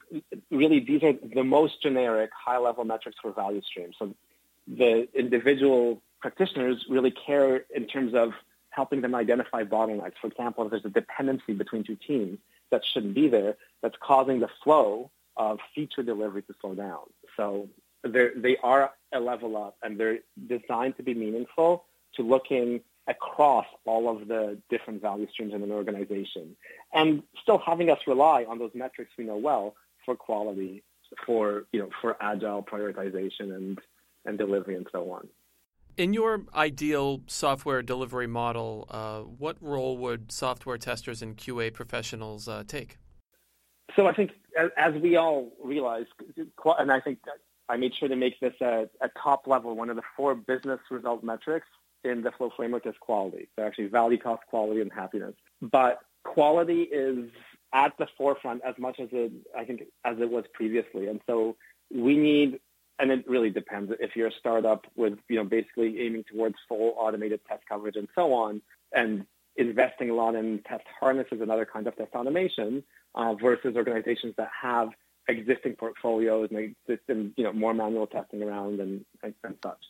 really 0.49 0.79
these 0.79 1.03
are 1.03 1.13
the 1.13 1.43
most 1.43 1.81
generic 1.81 2.29
high-level 2.33 2.85
metrics 2.85 3.17
for 3.21 3.33
value 3.33 3.61
streams. 3.61 3.95
So 3.99 4.15
the 4.67 5.07
individual 5.13 6.01
practitioners 6.21 6.85
really 6.89 7.11
care 7.11 7.65
in 7.75 7.87
terms 7.87 8.13
of 8.13 8.31
helping 8.69 9.01
them 9.01 9.15
identify 9.15 9.63
bottlenecks. 9.63 10.13
For 10.21 10.27
example, 10.27 10.63
if 10.63 10.71
there's 10.71 10.85
a 10.85 10.89
dependency 10.89 11.53
between 11.53 11.83
two 11.83 11.97
teams 11.97 12.39
that 12.69 12.83
shouldn't 12.85 13.15
be 13.15 13.27
there, 13.27 13.57
that's 13.81 13.97
causing 14.01 14.39
the 14.39 14.49
flow 14.63 15.11
of 15.35 15.59
feature 15.73 16.03
delivery 16.03 16.41
to 16.43 16.53
slow 16.61 16.75
down. 16.75 16.99
So 17.37 17.69
they 18.03 18.57
are 18.63 18.91
a 19.13 19.19
level 19.19 19.57
up 19.57 19.77
and 19.83 19.99
they're 19.99 20.19
designed 20.47 20.97
to 20.97 21.03
be 21.03 21.13
meaningful 21.13 21.85
to 22.15 22.23
looking 22.23 22.81
across 23.07 23.65
all 23.85 24.09
of 24.09 24.27
the 24.27 24.57
different 24.69 25.01
value 25.01 25.27
streams 25.31 25.53
in 25.53 25.63
an 25.63 25.71
organization 25.71 26.55
and 26.93 27.23
still 27.41 27.57
having 27.57 27.89
us 27.89 27.99
rely 28.07 28.45
on 28.47 28.59
those 28.59 28.71
metrics 28.73 29.11
we 29.17 29.23
know 29.23 29.37
well 29.37 29.75
for 30.05 30.15
quality, 30.15 30.83
for, 31.25 31.65
you 31.71 31.79
know, 31.79 31.89
for 32.01 32.17
agile 32.21 32.63
prioritization 32.63 33.55
and, 33.55 33.79
and 34.25 34.37
delivery 34.37 34.75
and 34.75 34.87
so 34.91 35.11
on. 35.11 35.27
In 35.97 36.13
your 36.13 36.45
ideal 36.55 37.21
software 37.27 37.81
delivery 37.81 38.27
model, 38.27 38.87
uh, 38.89 39.19
what 39.21 39.57
role 39.59 39.97
would 39.97 40.31
software 40.31 40.77
testers 40.77 41.21
and 41.21 41.35
QA 41.35 41.73
professionals 41.73 42.47
uh, 42.47 42.63
take? 42.65 42.97
So 43.95 44.07
I 44.07 44.13
think, 44.13 44.31
as 44.77 44.93
we 44.95 45.17
all 45.17 45.51
realize, 45.61 46.05
and 46.79 46.91
I 46.91 47.01
think 47.01 47.19
I 47.71 47.77
made 47.77 47.93
sure 47.95 48.09
to 48.09 48.15
make 48.15 48.37
this 48.39 48.53
a, 48.61 48.89
a 48.99 49.09
top 49.23 49.47
level. 49.47 49.75
One 49.75 49.89
of 49.89 49.95
the 49.95 50.07
four 50.17 50.35
business 50.35 50.79
result 50.89 51.23
metrics 51.23 51.67
in 52.03 52.21
the 52.21 52.31
flow 52.31 52.51
framework 52.57 52.85
is 52.85 52.95
quality. 52.99 53.47
So 53.55 53.63
actually 53.63 53.87
value, 53.87 54.17
cost, 54.17 54.43
quality, 54.47 54.81
and 54.81 54.91
happiness. 54.91 55.35
But 55.61 55.99
quality 56.23 56.81
is 56.83 57.29
at 57.73 57.93
the 57.97 58.07
forefront 58.17 58.61
as 58.65 58.75
much 58.77 58.99
as 58.99 59.09
it, 59.11 59.31
I 59.57 59.63
think, 59.63 59.83
as 60.03 60.17
it 60.19 60.29
was 60.29 60.43
previously. 60.53 61.07
And 61.07 61.21
so 61.27 61.55
we 61.89 62.17
need, 62.17 62.59
and 62.99 63.09
it 63.11 63.27
really 63.27 63.49
depends 63.49 63.93
if 63.99 64.15
you're 64.15 64.27
a 64.27 64.39
startup 64.43 64.85
with, 64.95 65.17
you 65.29 65.37
know, 65.37 65.45
basically 65.45 66.01
aiming 66.01 66.25
towards 66.25 66.55
full 66.67 66.93
automated 66.97 67.39
test 67.47 67.63
coverage 67.69 67.95
and 67.95 68.09
so 68.13 68.33
on, 68.33 68.61
and 68.91 69.25
investing 69.55 70.09
a 70.09 70.13
lot 70.13 70.35
in 70.35 70.59
test 70.67 70.83
harnesses 70.99 71.39
and 71.41 71.49
other 71.49 71.65
kinds 71.65 71.87
of 71.87 71.95
test 71.95 72.13
automation 72.13 72.83
uh, 73.15 73.33
versus 73.35 73.75
organizations 73.75 74.33
that 74.37 74.49
have 74.61 74.89
existing 75.31 75.73
portfolios 75.75 76.49
and 76.51 76.75
existing, 76.87 77.33
you 77.35 77.43
know, 77.43 77.53
more 77.53 77.73
manual 77.73 78.07
testing 78.07 78.43
around 78.43 78.79
and, 78.79 79.05
and, 79.23 79.33
and 79.43 79.55
such. 79.63 79.83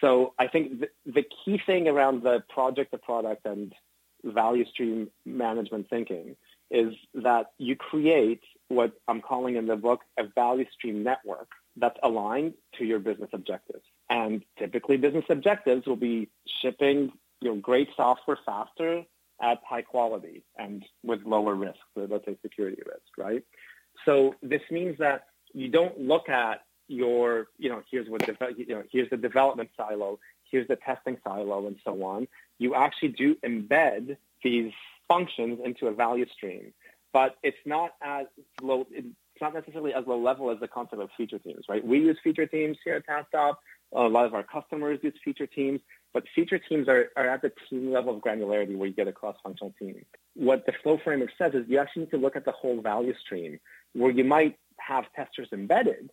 So 0.00 0.34
I 0.38 0.46
think 0.46 0.80
the, 0.80 0.88
the 1.06 1.24
key 1.44 1.60
thing 1.64 1.88
around 1.88 2.22
the 2.22 2.42
project, 2.48 2.90
the 2.90 2.98
product, 2.98 3.46
and 3.46 3.74
value 4.24 4.66
stream 4.66 5.08
management 5.24 5.88
thinking 5.88 6.36
is 6.70 6.94
that 7.14 7.52
you 7.58 7.74
create 7.76 8.42
what 8.68 8.92
I'm 9.08 9.20
calling 9.20 9.56
in 9.56 9.66
the 9.66 9.76
book 9.76 10.00
a 10.18 10.24
value 10.24 10.66
stream 10.72 11.02
network 11.02 11.48
that's 11.76 11.98
aligned 12.02 12.54
to 12.78 12.84
your 12.84 12.98
business 12.98 13.30
objectives. 13.32 13.84
And 14.08 14.44
typically 14.58 14.96
business 14.96 15.24
objectives 15.28 15.86
will 15.86 15.96
be 15.96 16.28
shipping 16.46 17.12
you 17.40 17.50
know, 17.50 17.56
great 17.56 17.88
software 17.96 18.38
faster 18.44 19.04
at 19.40 19.60
high 19.66 19.82
quality 19.82 20.42
and 20.56 20.84
with 21.02 21.24
lower 21.24 21.54
risk, 21.54 21.78
let's 21.96 22.24
say 22.26 22.36
security 22.42 22.82
risk, 22.84 23.16
right? 23.16 23.42
So 24.04 24.34
this 24.42 24.62
means 24.70 24.98
that 24.98 25.26
you 25.52 25.68
don't 25.68 25.98
look 26.00 26.28
at 26.28 26.62
your, 26.88 27.48
you 27.58 27.68
know, 27.68 27.82
here's 27.90 28.08
what, 28.08 28.26
you 28.56 28.66
know, 28.74 28.82
here's 28.90 29.10
the 29.10 29.16
development 29.16 29.70
silo, 29.76 30.18
here's 30.50 30.66
the 30.68 30.76
testing 30.76 31.18
silo, 31.24 31.66
and 31.66 31.76
so 31.84 32.02
on. 32.02 32.26
You 32.58 32.74
actually 32.74 33.10
do 33.10 33.36
embed 33.36 34.16
these 34.42 34.72
functions 35.08 35.60
into 35.64 35.86
a 35.86 35.92
value 35.92 36.26
stream, 36.28 36.72
but 37.12 37.36
it's 37.42 37.56
not 37.64 37.92
as 38.02 38.26
low. 38.60 38.86
It's 38.90 39.06
not 39.40 39.54
necessarily 39.54 39.94
as 39.94 40.06
low 40.06 40.20
level 40.20 40.50
as 40.50 40.60
the 40.60 40.68
concept 40.68 41.00
of 41.00 41.10
feature 41.16 41.38
teams, 41.38 41.64
right? 41.68 41.84
We 41.84 41.98
use 41.98 42.18
feature 42.22 42.46
teams 42.46 42.76
here 42.84 42.94
at 42.94 43.06
TaskTop. 43.06 43.54
A 43.92 44.02
lot 44.02 44.26
of 44.26 44.34
our 44.34 44.42
customers 44.42 45.00
use 45.02 45.14
feature 45.24 45.46
teams, 45.46 45.80
but 46.12 46.24
feature 46.34 46.58
teams 46.58 46.88
are, 46.88 47.10
are 47.16 47.28
at 47.28 47.42
the 47.42 47.52
team 47.68 47.90
level 47.90 48.14
of 48.14 48.22
granularity 48.22 48.76
where 48.76 48.88
you 48.88 48.94
get 48.94 49.08
a 49.08 49.12
cross-functional 49.12 49.74
team. 49.78 50.04
What 50.34 50.66
the 50.66 50.72
flow 50.82 50.98
framework 51.02 51.30
says 51.38 51.54
is 51.54 51.64
you 51.68 51.78
actually 51.78 52.02
need 52.02 52.10
to 52.12 52.18
look 52.18 52.36
at 52.36 52.44
the 52.44 52.52
whole 52.52 52.80
value 52.80 53.14
stream 53.24 53.58
where 53.94 54.10
you 54.10 54.24
might 54.24 54.56
have 54.78 55.04
testers 55.14 55.48
embedded 55.52 56.10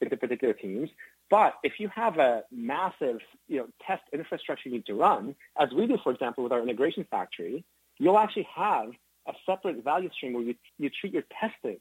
into 0.00 0.16
particular 0.16 0.54
teams. 0.54 0.90
But 1.28 1.54
if 1.62 1.80
you 1.80 1.88
have 1.88 2.18
a 2.18 2.44
massive 2.52 3.18
you 3.48 3.58
know, 3.58 3.66
test 3.86 4.02
infrastructure 4.12 4.68
you 4.68 4.76
need 4.76 4.86
to 4.86 4.94
run, 4.94 5.34
as 5.58 5.72
we 5.72 5.86
do, 5.86 5.98
for 6.02 6.12
example, 6.12 6.44
with 6.44 6.52
our 6.52 6.62
integration 6.62 7.06
factory, 7.10 7.64
you'll 7.98 8.18
actually 8.18 8.48
have 8.54 8.90
a 9.26 9.32
separate 9.44 9.82
value 9.82 10.10
stream 10.12 10.34
where 10.34 10.42
you, 10.42 10.54
you 10.78 10.90
treat 10.90 11.12
your 11.12 11.24
testing 11.40 11.78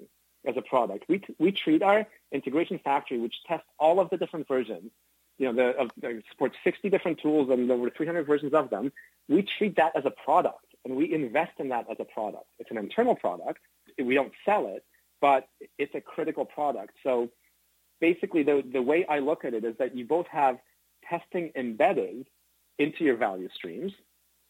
as 0.47 0.57
a 0.57 0.61
product. 0.61 1.05
We, 1.07 1.21
we 1.39 1.51
treat 1.51 1.83
our 1.83 2.07
integration 2.31 2.79
factory, 2.83 3.19
which 3.19 3.35
tests 3.47 3.67
all 3.79 3.99
of 3.99 4.09
the 4.09 4.17
different 4.17 4.47
versions, 4.47 4.91
you 5.37 5.47
know, 5.47 5.53
the, 5.53 5.77
of, 5.77 5.91
the 6.01 6.23
supports 6.31 6.55
60 6.63 6.89
different 6.89 7.19
tools 7.19 7.49
and 7.49 7.69
over 7.69 7.89
300 7.89 8.25
versions 8.25 8.53
of 8.53 8.69
them. 8.69 8.91
We 9.27 9.43
treat 9.43 9.75
that 9.77 9.95
as 9.95 10.05
a 10.05 10.11
product, 10.11 10.65
and 10.85 10.95
we 10.95 11.11
invest 11.13 11.53
in 11.59 11.69
that 11.69 11.87
as 11.89 11.97
a 11.99 12.05
product. 12.05 12.45
It's 12.59 12.71
an 12.71 12.77
internal 12.77 13.15
product. 13.15 13.59
We 14.03 14.15
don't 14.15 14.33
sell 14.45 14.67
it, 14.67 14.83
but 15.25 15.47
it's 15.79 15.95
a 15.95 16.01
critical 16.01 16.45
product. 16.45 16.93
So 17.01 17.31
basically, 17.99 18.43
the, 18.43 18.63
the 18.77 18.83
way 18.91 19.07
I 19.07 19.17
look 19.29 19.43
at 19.43 19.55
it 19.55 19.63
is 19.65 19.75
that 19.79 19.97
you 19.97 20.05
both 20.05 20.27
have 20.27 20.57
testing 21.09 21.51
embedded 21.55 22.27
into 22.77 23.03
your 23.03 23.17
value 23.17 23.49
streams 23.55 23.91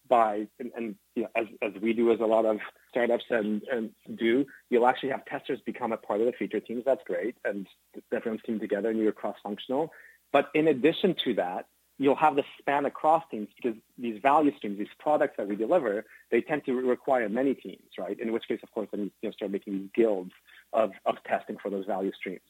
by, 0.09 0.47
and, 0.59 0.71
and 0.75 0.95
you 1.15 1.23
know, 1.23 1.29
as, 1.33 1.45
as 1.61 1.81
we 1.81 1.93
do 1.93 2.11
as 2.11 2.19
a 2.19 2.25
lot 2.25 2.45
of 2.45 2.57
startups 2.89 3.23
and, 3.29 3.61
and 3.71 3.91
do, 4.17 4.45
you'll 4.69 4.85
actually 4.85 5.11
have 5.11 5.23
testers 5.23 5.61
become 5.65 5.93
a 5.93 5.97
part 6.07 6.19
of 6.19 6.25
the 6.25 6.33
feature 6.33 6.59
teams. 6.59 6.83
That's 6.85 7.05
great. 7.05 7.37
And 7.45 7.67
everyone's 8.13 8.43
team 8.45 8.59
together 8.59 8.89
and 8.89 8.99
you're 8.99 9.13
cross-functional. 9.13 9.93
But 10.33 10.49
in 10.53 10.67
addition 10.67 11.15
to 11.23 11.35
that, 11.35 11.67
you'll 11.97 12.15
have 12.15 12.35
this 12.35 12.45
span 12.59 12.85
across 12.85 13.23
teams 13.31 13.47
because 13.55 13.77
these 13.97 14.21
value 14.21 14.55
streams, 14.57 14.77
these 14.77 14.87
products 14.99 15.35
that 15.37 15.47
we 15.47 15.55
deliver, 15.55 16.05
they 16.29 16.41
tend 16.41 16.65
to 16.65 16.73
require 16.73 17.29
many 17.29 17.53
teams, 17.53 17.89
right? 17.97 18.19
In 18.19 18.33
which 18.33 18.47
case, 18.47 18.59
of 18.63 18.71
course, 18.71 18.89
then 18.91 19.11
you 19.21 19.29
know, 19.29 19.31
start 19.31 19.51
making 19.51 19.73
these 19.79 19.89
guilds 19.95 20.31
of, 20.73 20.91
of 21.05 21.15
testing 21.25 21.57
for 21.57 21.69
those 21.69 21.85
value 21.85 22.11
streams. 22.13 22.41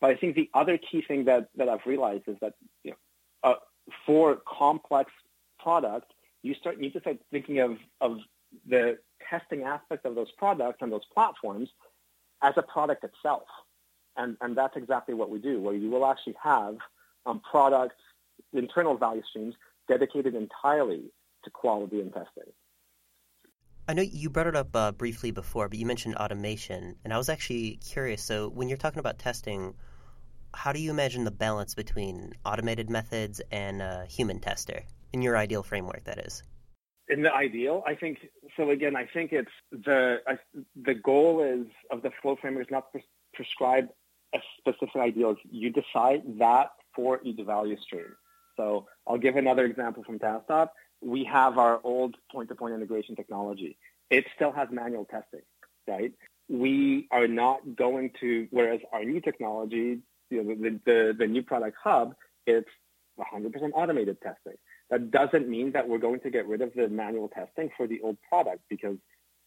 But 0.00 0.10
I 0.10 0.16
think 0.16 0.34
the 0.34 0.48
other 0.54 0.78
key 0.78 1.02
thing 1.02 1.26
that, 1.26 1.48
that 1.56 1.68
I've 1.68 1.84
realized 1.86 2.24
is 2.28 2.36
that 2.40 2.54
you 2.82 2.92
know, 2.92 2.96
uh, 3.42 3.54
for 4.06 4.40
complex 4.46 5.12
product, 5.58 6.12
you 6.42 6.54
start 6.54 6.80
need 6.80 6.92
to 6.94 7.00
start 7.00 7.18
thinking 7.30 7.58
of, 7.60 7.76
of 8.00 8.18
the 8.68 8.98
testing 9.28 9.62
aspect 9.62 10.06
of 10.06 10.14
those 10.14 10.30
products 10.32 10.78
and 10.80 10.90
those 10.90 11.04
platforms 11.12 11.68
as 12.42 12.54
a 12.56 12.62
product 12.62 13.04
itself. 13.04 13.44
And, 14.16 14.36
and 14.40 14.56
that's 14.56 14.76
exactly 14.76 15.14
what 15.14 15.30
we 15.30 15.38
do, 15.38 15.60
where 15.60 15.74
you 15.74 15.90
will 15.90 16.06
actually 16.06 16.36
have 16.42 16.76
um, 17.26 17.40
products, 17.40 17.96
internal 18.54 18.96
value 18.96 19.22
streams 19.28 19.54
dedicated 19.88 20.34
entirely 20.34 21.12
to 21.44 21.50
quality 21.50 22.00
and 22.00 22.12
testing. 22.12 22.52
I 23.86 23.92
know 23.92 24.02
you 24.02 24.30
brought 24.30 24.46
it 24.46 24.56
up 24.56 24.74
uh, 24.74 24.92
briefly 24.92 25.30
before, 25.30 25.68
but 25.68 25.78
you 25.78 25.84
mentioned 25.84 26.16
automation, 26.16 26.96
and 27.04 27.12
I 27.12 27.18
was 27.18 27.28
actually 27.28 27.78
curious. 27.84 28.22
So, 28.24 28.48
when 28.48 28.68
you're 28.68 28.78
talking 28.78 28.98
about 28.98 29.18
testing, 29.18 29.74
how 30.54 30.72
do 30.72 30.80
you 30.80 30.90
imagine 30.90 31.24
the 31.24 31.30
balance 31.30 31.74
between 31.74 32.32
automated 32.46 32.88
methods 32.88 33.42
and 33.50 33.82
a 33.82 34.06
human 34.06 34.40
tester 34.40 34.84
in 35.12 35.20
your 35.20 35.36
ideal 35.36 35.62
framework? 35.62 36.04
That 36.04 36.18
is. 36.18 36.42
In 37.08 37.22
the 37.22 37.34
ideal, 37.34 37.82
I 37.86 37.94
think 37.94 38.20
so. 38.56 38.70
Again, 38.70 38.96
I 38.96 39.04
think 39.04 39.32
it's 39.32 39.52
the 39.70 40.22
I, 40.26 40.38
the 40.74 40.94
goal 40.94 41.42
is 41.42 41.66
of 41.90 42.00
the 42.00 42.10
flow 42.22 42.36
framework 42.40 42.64
is 42.64 42.70
not 42.70 42.90
pres- 42.90 43.04
prescribe 43.34 43.88
a 44.34 44.38
specific 44.58 44.96
ideal. 44.96 45.36
You 45.50 45.70
decide 45.70 46.22
that 46.38 46.70
for 46.96 47.20
each 47.22 47.44
value 47.44 47.76
stream. 47.82 48.16
So 48.56 48.86
I'll 49.06 49.18
give 49.18 49.36
another 49.36 49.64
example 49.64 50.04
from 50.04 50.18
TaskTop. 50.18 50.68
We 51.00 51.24
have 51.24 51.58
our 51.58 51.80
old 51.84 52.16
point-to-point 52.32 52.74
integration 52.74 53.16
technology. 53.16 53.76
It 54.10 54.24
still 54.34 54.52
has 54.52 54.68
manual 54.70 55.04
testing, 55.04 55.42
right? 55.86 56.12
We 56.48 57.08
are 57.10 57.26
not 57.26 57.76
going 57.76 58.12
to, 58.20 58.48
whereas 58.50 58.80
our 58.92 59.04
new 59.04 59.20
technology, 59.20 60.00
you 60.30 60.42
know, 60.42 60.54
the, 60.54 60.80
the, 60.84 61.16
the 61.18 61.26
new 61.26 61.42
product 61.42 61.76
hub, 61.82 62.14
it's 62.46 62.68
100% 63.18 63.70
automated 63.74 64.20
testing. 64.20 64.54
That 64.90 65.10
doesn't 65.10 65.48
mean 65.48 65.72
that 65.72 65.88
we're 65.88 65.98
going 65.98 66.20
to 66.20 66.30
get 66.30 66.46
rid 66.46 66.60
of 66.60 66.72
the 66.74 66.88
manual 66.88 67.28
testing 67.28 67.70
for 67.76 67.86
the 67.86 68.00
old 68.02 68.18
product 68.28 68.62
because 68.68 68.96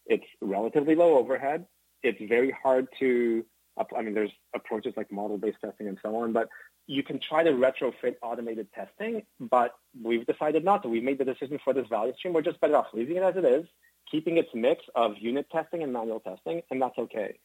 it's 0.06 0.26
relatively 0.42 0.96
low 0.96 1.18
overhead. 1.18 1.66
It's 2.04 2.20
very 2.28 2.52
hard 2.52 2.88
to, 3.00 3.46
I 3.78 4.02
mean, 4.02 4.14
there's 4.14 4.32
approaches 4.56 4.94
like 4.98 5.12
model-based 5.12 5.58
testing 5.64 5.88
and 5.88 5.98
so 6.02 6.16
on, 6.16 6.34
but 6.34 6.50
you 6.88 7.04
can 7.04 7.20
try 7.20 7.44
to 7.44 7.52
retrofit 7.52 8.16
automated 8.22 8.68
testing, 8.74 9.24
but 9.40 9.76
we've 10.02 10.26
decided 10.26 10.64
not 10.64 10.84
to. 10.84 10.90
We've 10.90 11.04
made 11.04 11.18
the 11.18 11.26
decision 11.26 11.60
for 11.64 11.74
this 11.74 11.88
value 11.88 12.14
stream. 12.18 12.34
We're 12.34 12.42
just 12.42 12.62
better 12.62 12.78
off 12.78 12.88
leaving 12.94 13.18
it 13.18 13.24
as 13.24 13.36
it 13.36 13.46
is, 13.46 13.66
keeping 14.10 14.38
its 14.38 14.50
mix 14.54 14.84
of 14.96 15.18
unit 15.20 15.48
testing 15.52 15.84
and 15.84 15.92
manual 15.92 16.20
testing, 16.20 16.62
and 16.72 16.82
that's 16.82 16.98
okay. 16.98 17.40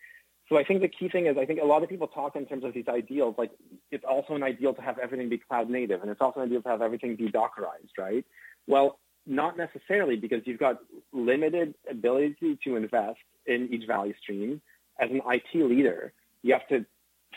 So 0.48 0.58
I 0.58 0.64
think 0.64 0.82
the 0.82 0.88
key 0.88 1.08
thing 1.08 1.26
is 1.26 1.36
I 1.38 1.46
think 1.46 1.60
a 1.60 1.64
lot 1.64 1.82
of 1.82 1.88
people 1.88 2.08
talk 2.08 2.36
in 2.36 2.46
terms 2.46 2.64
of 2.64 2.74
these 2.74 2.88
ideals, 2.88 3.36
like 3.38 3.52
it's 3.90 4.04
also 4.04 4.34
an 4.34 4.42
ideal 4.42 4.74
to 4.74 4.82
have 4.82 4.98
everything 4.98 5.28
be 5.28 5.38
cloud 5.38 5.70
native, 5.70 6.02
and 6.02 6.10
it's 6.10 6.20
also 6.20 6.40
an 6.40 6.46
ideal 6.46 6.62
to 6.62 6.68
have 6.68 6.82
everything 6.82 7.16
be 7.16 7.28
Dockerized, 7.28 7.96
right? 7.98 8.24
Well, 8.66 8.98
not 9.26 9.56
necessarily 9.56 10.16
because 10.16 10.42
you've 10.44 10.58
got 10.58 10.78
limited 11.12 11.74
ability 11.88 12.58
to 12.64 12.76
invest 12.76 13.20
in 13.46 13.72
each 13.72 13.86
value 13.86 14.14
stream. 14.20 14.60
As 14.98 15.10
an 15.10 15.22
IT 15.26 15.54
leader, 15.54 16.12
you 16.42 16.52
have 16.52 16.66
to 16.68 16.84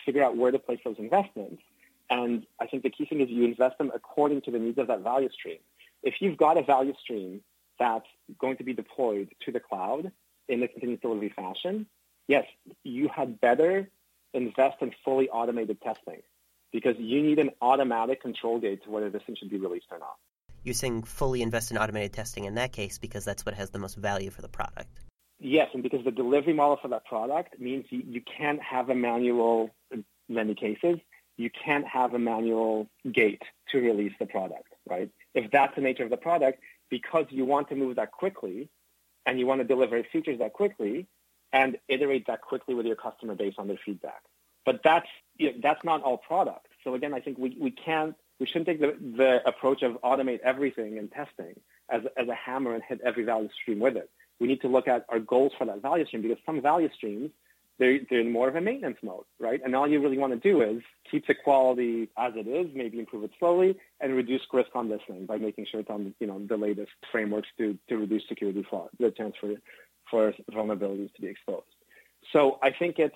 figure 0.05 0.23
out 0.23 0.37
where 0.37 0.51
to 0.51 0.59
place 0.59 0.79
those 0.83 0.97
investments. 0.99 1.61
And 2.09 2.45
I 2.59 2.67
think 2.67 2.83
the 2.83 2.89
key 2.89 3.05
thing 3.05 3.21
is 3.21 3.29
you 3.29 3.45
invest 3.45 3.77
them 3.77 3.91
according 3.93 4.41
to 4.41 4.51
the 4.51 4.59
needs 4.59 4.77
of 4.77 4.87
that 4.87 5.01
value 5.01 5.29
stream. 5.31 5.57
If 6.03 6.15
you've 6.19 6.37
got 6.37 6.57
a 6.57 6.63
value 6.63 6.93
stream 7.01 7.41
that's 7.79 8.07
going 8.39 8.57
to 8.57 8.63
be 8.63 8.73
deployed 8.73 9.29
to 9.45 9.51
the 9.51 9.59
cloud 9.59 10.11
in 10.47 10.61
a 10.61 10.67
continuous 10.67 11.01
delivery 11.01 11.33
fashion, 11.35 11.87
yes, 12.27 12.45
you 12.83 13.09
had 13.09 13.41
better 13.41 13.89
invest 14.33 14.77
in 14.81 14.93
fully 15.03 15.29
automated 15.29 15.81
testing 15.81 16.21
because 16.71 16.95
you 16.99 17.23
need 17.23 17.39
an 17.39 17.51
automatic 17.61 18.21
control 18.21 18.59
gate 18.59 18.83
to 18.83 18.91
whether 18.91 19.09
this 19.09 19.23
thing 19.23 19.35
should 19.35 19.49
be 19.49 19.57
released 19.57 19.87
or 19.91 19.97
not. 19.97 20.15
You're 20.63 20.73
saying 20.73 21.03
fully 21.03 21.41
invest 21.41 21.71
in 21.71 21.77
automated 21.77 22.13
testing 22.13 22.45
in 22.45 22.55
that 22.55 22.71
case 22.71 22.97
because 22.97 23.23
that's 23.23 23.45
what 23.45 23.55
has 23.55 23.69
the 23.69 23.79
most 23.79 23.95
value 23.95 24.29
for 24.29 24.41
the 24.41 24.49
product. 24.49 24.89
Yes, 25.39 25.69
and 25.74 25.84
because 25.84 26.04
the 26.06 26.12
delivery 26.12 26.54
model 26.54 26.78
for 26.82 26.88
that 26.89 27.06
product 27.06 27.60
means 27.60 27.86
you, 27.89 28.04
you 28.08 28.21
can't 28.21 28.62
have 28.62 28.89
a 28.89 28.95
manual 28.95 29.71
in 29.91 30.06
many 30.30 30.56
cases 30.56 30.98
you 31.38 31.50
can't 31.50 31.86
have 31.88 32.13
a 32.13 32.19
manual 32.19 32.88
gate 33.12 33.41
to 33.71 33.80
release 33.80 34.13
the 34.19 34.26
product, 34.26 34.74
right? 34.88 35.10
If 35.34 35.52
that's 35.52 35.76
the 35.76 35.82
nature 35.82 36.04
of 36.04 36.10
the 36.10 36.17
product, 36.17 36.62
because 36.89 37.26
you 37.30 37.45
want 37.45 37.69
to 37.69 37.76
move 37.76 37.98
that 37.98 38.12
quickly 38.12 38.69
and 39.26 39.39
you 39.39 39.45
want 39.45 39.60
to 39.62 39.67
deliver 39.67 40.02
features 40.04 40.39
that 40.39 40.54
quickly 40.54 41.08
and 41.52 41.78
iterate 41.88 42.28
that 42.28 42.41
quickly 42.41 42.76
with 42.76 42.86
your 42.86 42.95
customer 42.95 43.36
based 43.36 43.60
on 43.60 43.67
their 43.67 43.80
feedback. 43.86 44.21
But 44.65 44.82
that's, 44.84 45.08
you 45.38 45.52
know, 45.52 45.58
that's 45.62 45.84
not 45.84 46.04
all 46.04 46.17
product. 46.17 46.67
So 46.84 46.95
again, 46.95 47.13
I 47.13 47.19
think 47.19 47.38
we, 47.38 47.58
we 47.60 47.71
can't, 47.71 48.15
we 48.39 48.45
shouldn't 48.45 48.67
take 48.67 48.80
the, 48.80 48.95
the 49.17 49.48
approach 49.48 49.82
of 49.82 49.93
automate 50.02 50.39
everything 50.39 50.98
in 50.98 51.10
testing 51.10 51.60
as, 51.89 52.02
as 52.17 52.28
a 52.28 52.36
hammer 52.36 52.74
and 52.74 52.84
hit 52.84 53.02
every 53.04 53.24
value 53.24 53.50
stream 53.62 53.80
with 53.80 53.95
it. 53.98 54.10
We 54.39 54.48
need 54.48 54.62
to 54.62 54.67
look 54.67 54.88
at 54.88 55.06
our 55.10 55.19
goals 55.19 55.54
for 55.58 55.65
that 55.65 55.82
value 55.82 56.06
stream 56.06 56.21
because 56.21 56.38
some 56.45 56.62
value 56.62 56.89
streams 56.93 57.32
they're, 57.78 58.00
they're 58.10 58.21
in 58.21 58.32
more 58.32 58.48
of 58.48 58.56
a 58.56 58.62
maintenance 58.62 58.98
mode, 59.04 59.26
right? 59.39 59.60
And 59.63 59.76
all 59.76 59.88
you 59.88 60.02
really 60.02 60.17
want 60.17 60.34
to 60.34 60.39
do 60.39 60.62
is 60.62 60.82
keep 61.10 61.28
the 61.28 61.36
quality 61.36 62.10
as 62.17 62.34
it 62.36 62.48
is, 62.48 62.67
maybe 62.74 63.00
improve 63.00 63.26
it 63.26 63.32
slowly, 63.38 63.78
and 64.00 64.15
reduce 64.15 64.41
risk 64.54 64.69
on 64.76 64.89
this 64.89 65.02
thing 65.08 65.26
by 65.26 65.38
making 65.38 65.65
sure 65.69 65.82
it's 65.82 65.89
on 65.89 66.13
you 66.19 66.28
know 66.28 66.39
the 66.48 66.58
latest 66.58 66.91
frameworks 67.12 67.50
to, 67.58 67.78
to 67.89 67.98
reduce 67.98 68.28
security 68.28 68.65
flaws, 68.69 68.89
the 69.00 69.12
chance 69.12 69.36
for 69.39 69.54
for 70.10 70.34
vulnerabilities 70.52 71.13
to 71.15 71.21
be 71.21 71.28
exposed. 71.28 71.65
So 72.32 72.60
I 72.62 72.71
think 72.71 73.00
it's 73.00 73.15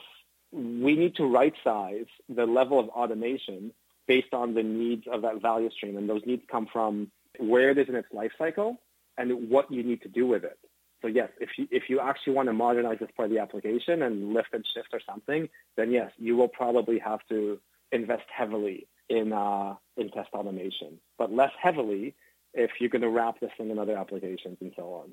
we 0.52 0.96
need 0.96 1.16
to 1.16 1.26
right 1.26 1.54
size 1.64 2.08
the 2.28 2.46
level 2.46 2.80
of 2.80 2.90
automation 2.90 3.72
based 4.08 4.34
on 4.34 4.56
the 4.56 4.64
needs 4.64 5.06
of 5.08 5.22
that 5.22 5.42
value 5.42 5.70
stream, 5.70 5.96
and 5.96 6.10
those 6.10 6.24
needs 6.26 6.44
come 6.52 6.68
from 6.72 7.12
where 7.38 7.70
it 7.70 7.78
is 7.78 7.88
in 7.88 7.96
its 7.96 8.08
life 8.12 8.32
cycle 8.38 8.82
and 9.18 9.50
what 9.50 9.72
you 9.72 9.84
need 9.84 10.02
to 10.02 10.10
do 10.10 10.26
with 10.26 10.44
it. 10.44 10.58
So 11.02 11.08
yes, 11.08 11.30
if 11.40 11.50
you 11.58 11.68
if 11.72 11.84
you 11.90 12.00
actually 12.00 12.34
want 12.34 12.48
to 12.48 12.54
modernize 12.54 13.00
this 13.00 13.10
part 13.16 13.28
of 13.28 13.32
the 13.32 13.40
application 13.40 14.02
and 14.02 14.34
lift 14.34 14.54
and 14.54 14.66
shift 14.66 14.90
or 14.94 15.00
something, 15.00 15.50
then 15.78 15.92
yes, 15.92 16.12
you 16.18 16.36
will 16.36 16.50
probably 16.50 17.00
have 17.00 17.20
to 17.30 17.60
invest 17.92 18.26
heavily 18.36 18.88
in 19.08 19.32
uh, 19.32 19.76
in 19.98 20.10
test 20.12 20.30
automation, 20.34 21.00
but 21.18 21.32
less 21.32 21.52
heavily 21.62 22.16
if 22.54 22.72
you're 22.80 22.90
going 22.90 23.02
to 23.02 23.10
wrap 23.10 23.40
this 23.40 23.52
thing 23.58 23.70
in 23.70 23.80
other 23.80 23.98
applications 23.98 24.58
and 24.60 24.74
so 24.76 24.94
on. 24.94 25.12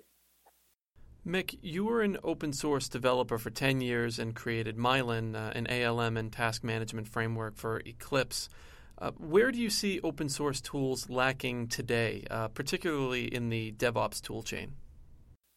Mik, 1.24 1.58
you 1.60 1.84
were 1.84 2.02
an 2.02 2.16
open 2.22 2.52
source 2.52 2.88
developer 2.88 3.36
for 3.36 3.50
10 3.50 3.80
years 3.80 4.18
and 4.20 4.34
created 4.34 4.76
Mylyn, 4.76 5.34
uh, 5.34 5.50
an 5.56 5.66
ALM 5.66 6.16
and 6.16 6.32
task 6.32 6.62
management 6.62 7.08
framework 7.08 7.56
for 7.56 7.82
Eclipse. 7.84 8.48
Uh, 8.98 9.10
where 9.18 9.50
do 9.50 9.58
you 9.58 9.68
see 9.68 10.00
open 10.02 10.28
source 10.28 10.60
tools 10.60 11.10
lacking 11.10 11.66
today, 11.66 12.24
uh, 12.30 12.48
particularly 12.48 13.24
in 13.24 13.48
the 13.48 13.72
DevOps 13.72 14.20
toolchain? 14.20 14.68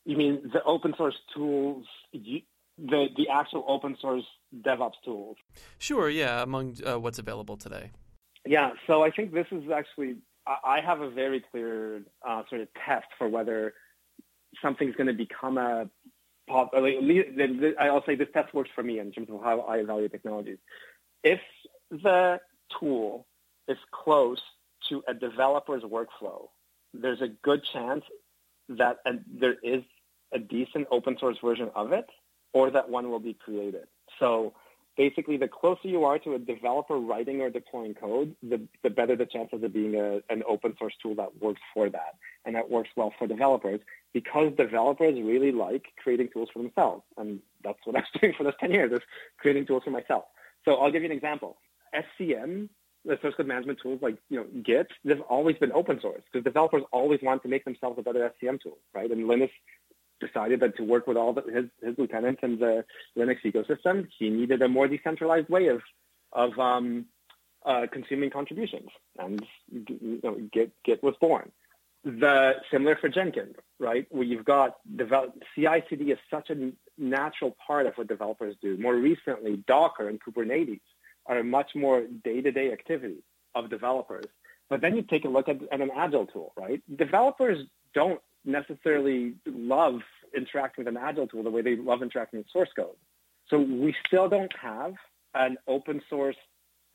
You 0.10 0.18
mean 0.18 0.50
the 0.52 0.64
open 0.64 0.96
source 0.98 1.20
tools, 1.36 1.86
the 2.14 2.44
the 2.80 3.30
actual 3.32 3.64
open 3.68 3.96
source 4.02 4.24
DevOps 4.60 5.00
tools? 5.06 5.38
Sure. 5.78 6.10
Yeah, 6.10 6.42
among 6.42 6.78
uh, 6.84 6.98
what's 7.00 7.20
available 7.20 7.58
today. 7.58 7.92
Yeah. 8.44 8.72
So 8.88 9.04
I 9.04 9.12
think 9.12 9.34
this 9.36 9.46
is 9.52 9.70
actually 9.70 10.16
I 10.48 10.82
have 10.82 11.02
a 11.02 11.12
very 11.12 11.42
clear 11.52 12.02
uh, 12.28 12.42
sort 12.50 12.62
of 12.62 12.70
test 12.74 13.06
for 13.20 13.28
whether 13.30 13.76
something's 14.64 14.96
going 14.96 15.06
to 15.06 15.14
become 15.14 15.60
a 15.60 15.88
pop. 16.48 16.72
I'll 16.74 18.04
say 18.04 18.16
this 18.16 18.30
test 18.34 18.52
works 18.52 18.72
for 18.74 18.82
me 18.82 18.98
in 18.98 19.12
terms 19.12 19.30
of 19.30 19.44
how 19.44 19.60
I 19.60 19.78
evaluate 19.78 20.12
technologies. 20.12 20.58
If 21.24 21.42
the 21.92 22.40
tool 22.80 23.28
is 23.68 23.78
close 23.92 24.42
to 24.90 25.04
a 25.08 25.14
developer's 25.14 25.84
workflow, 25.84 26.48
there's 26.96 27.22
a 27.22 27.28
good 27.28 27.64
chance 27.64 28.06
that 28.70 28.98
there 29.28 29.58
is 29.62 29.84
a 30.34 30.40
decent 30.40 30.88
open 30.92 31.18
source 31.20 31.38
version 31.44 31.70
of 31.76 31.92
it 31.92 32.08
or 32.54 32.72
that 32.72 32.90
one 32.90 33.10
will 33.10 33.20
be 33.20 33.34
created. 33.34 33.88
So 34.20 34.54
basically, 34.98 35.38
the 35.38 35.48
closer 35.48 35.88
you 35.88 36.04
are 36.04 36.20
to 36.20 36.34
a 36.34 36.40
developer 36.40 36.98
writing 36.98 37.42
or 37.42 37.50
deploying 37.50 37.94
code, 37.94 38.36
the, 38.42 38.62
the 38.84 38.90
better 38.90 39.16
the 39.16 39.26
chances 39.26 39.64
of 39.64 39.74
being 39.74 39.96
a, 39.96 40.22
an 40.32 40.44
open 40.48 40.76
source 40.78 40.94
tool 41.02 41.16
that 41.16 41.42
works 41.42 41.62
for 41.74 41.90
that 41.90 42.16
and 42.46 42.56
that 42.56 42.70
works 42.70 42.90
well 42.96 43.14
for 43.18 43.28
developers 43.28 43.80
because 44.14 44.52
developers 44.58 45.16
really 45.22 45.52
like 45.52 45.86
creating 46.02 46.30
tools 46.34 46.50
for 46.52 46.60
themselves. 46.60 47.04
And 47.18 47.40
that's 47.64 47.80
what 47.86 47.96
I 47.96 48.00
was 48.00 48.22
doing 48.22 48.34
for 48.38 48.44
those 48.44 48.54
10 48.60 48.72
years 48.72 48.92
is 48.92 49.00
creating 49.38 49.68
tools 49.68 49.84
for 49.84 49.92
myself. 49.92 50.26
So 50.66 50.76
I'll 50.76 50.92
give 50.92 51.04
you 51.04 51.10
an 51.10 51.16
example. 51.16 51.58
SCM, 51.96 52.70
the 53.06 53.18
source 53.22 53.36
code 53.36 53.48
management 53.48 53.80
tools 53.82 54.00
like 54.02 54.18
you 54.30 54.38
know 54.38 54.46
Git, 54.64 54.88
they've 55.06 55.22
always 55.22 55.56
been 55.56 55.72
open 55.72 56.00
source 56.02 56.22
because 56.32 56.44
developers 56.44 56.84
always 56.92 57.22
want 57.24 57.42
to 57.44 57.48
make 57.48 57.64
themselves 57.64 57.98
a 57.98 58.02
better 58.02 58.32
SCM 58.44 58.62
tool, 58.62 58.78
right? 58.94 59.10
And 59.10 59.28
Linus 59.28 59.52
decided 60.20 60.60
that 60.62 60.78
to 60.78 60.84
work 60.84 61.08
with 61.08 61.18
all 61.18 61.34
the, 61.34 61.42
his, 61.42 61.66
his 61.82 61.98
lieutenants 61.98 62.42
in 62.44 62.60
the 62.60 62.86
Linux 63.18 63.38
ecosystem, 63.44 64.08
he 64.18 64.30
needed 64.30 64.62
a 64.62 64.68
more 64.68 64.88
decentralized 64.88 65.50
way 65.50 65.68
of, 65.68 65.82
of, 66.34 66.58
um, 66.60 67.06
uh, 67.66 67.88
consuming 67.92 68.30
contributions, 68.30 68.90
and 69.18 69.46
you 69.70 70.20
know, 70.24 70.38
Git, 70.52 70.72
Git 70.86 71.04
was 71.04 71.16
born. 71.20 71.52
The 72.06 72.54
similar 72.72 72.96
for 72.96 73.10
Jenkins, 73.10 73.56
right? 73.80 74.08
Where 74.10 74.24
you've 74.24 74.46
got 74.46 74.78
develop, 74.96 75.34
CI/CD 75.54 76.12
is 76.12 76.18
such 76.32 76.50
a 76.50 76.72
natural 76.98 77.58
part 77.68 77.86
of 77.86 77.96
what 77.96 78.08
developers 78.08 78.56
do. 78.62 78.78
More 78.78 78.96
recently, 78.96 79.58
Docker 79.68 80.08
and 80.08 80.22
Kubernetes 80.22 80.80
are 81.26 81.40
a 81.40 81.44
much 81.44 81.76
more 81.76 82.04
day-to-day 82.24 82.72
activity 82.72 83.22
of 83.54 83.70
developers. 83.70 84.26
But 84.70 84.82
then 84.82 84.96
you 84.96 85.02
take 85.02 85.26
a 85.26 85.30
look 85.30 85.50
at, 85.50 85.58
at 85.72 85.82
an 85.82 85.92
agile 85.94 86.28
tool, 86.28 86.54
right? 86.56 86.82
Developers 86.96 87.66
don't 87.94 88.22
necessarily 88.46 89.36
love 89.46 90.02
interacting 90.36 90.86
with 90.86 90.96
an 90.96 91.02
agile 91.02 91.28
tool 91.28 91.44
the 91.44 91.50
way 91.50 91.62
they 91.62 91.76
love 91.76 92.02
interacting 92.02 92.40
with 92.40 92.48
source 92.52 92.70
code. 92.76 92.96
So 93.50 93.60
we 93.60 93.96
still 94.06 94.30
don't 94.30 94.56
have 94.62 94.94
an 95.34 95.58
open 95.68 96.02
source 96.10 96.36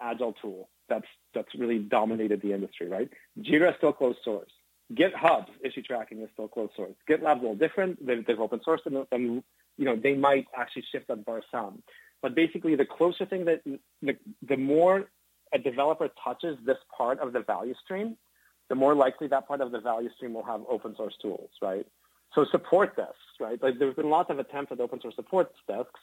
agile 0.01 0.35
tool 0.41 0.69
that's 0.89 1.07
that's 1.35 1.55
really 1.55 1.79
dominated 1.79 2.43
the 2.43 2.53
industry, 2.53 2.89
right? 2.89 3.09
Jira 3.41 3.71
is 3.71 3.77
still 3.79 3.93
closed 3.93 4.19
source. 4.25 4.51
GitHub 4.93 5.47
issue 5.63 5.83
tracking 5.83 6.21
is 6.21 6.29
still 6.33 6.49
closed 6.49 6.73
source. 6.77 6.95
GitLab's 7.09 7.39
a 7.39 7.43
little 7.43 7.55
different. 7.55 8.05
They've, 8.05 8.25
they've 8.25 8.39
open 8.39 8.61
sourced 8.61 8.85
and, 8.87 9.07
and 9.11 9.43
you 9.77 9.85
know 9.85 9.97
they 9.97 10.15
might 10.15 10.47
actually 10.57 10.85
shift 10.93 11.09
that 11.09 11.25
bar 11.25 11.43
some. 11.51 11.83
But 12.23 12.35
basically, 12.35 12.75
the 12.75 12.87
closer 12.87 13.27
thing 13.27 13.47
that 13.47 13.63
the, 14.03 14.17
the 14.43 14.57
more 14.57 15.09
a 15.53 15.59
developer 15.59 16.11
touches 16.23 16.59
this 16.65 16.79
part 16.97 17.19
of 17.21 17.33
the 17.33 17.41
value 17.41 17.75
stream, 17.85 18.17
the 18.69 18.75
more 18.75 18.95
likely 18.95 19.29
that 19.29 19.47
part 19.47 19.61
of 19.61 19.73
the 19.73 19.81
value 19.81 20.11
stream 20.17 20.35
will 20.35 20.45
have 20.45 20.63
open 20.69 20.95
source 20.97 21.15
tools, 21.21 21.51
right? 21.61 21.87
So 22.35 22.45
support 22.51 22.97
desks, 22.97 23.15
right? 23.41 23.63
Like 23.63 23.79
there's 23.79 23.95
been 23.95 24.11
lots 24.11 24.31
of 24.31 24.39
attempts 24.39 24.73
at 24.73 24.81
open 24.81 25.01
source 25.01 25.15
support 25.15 25.53
desks. 25.69 26.01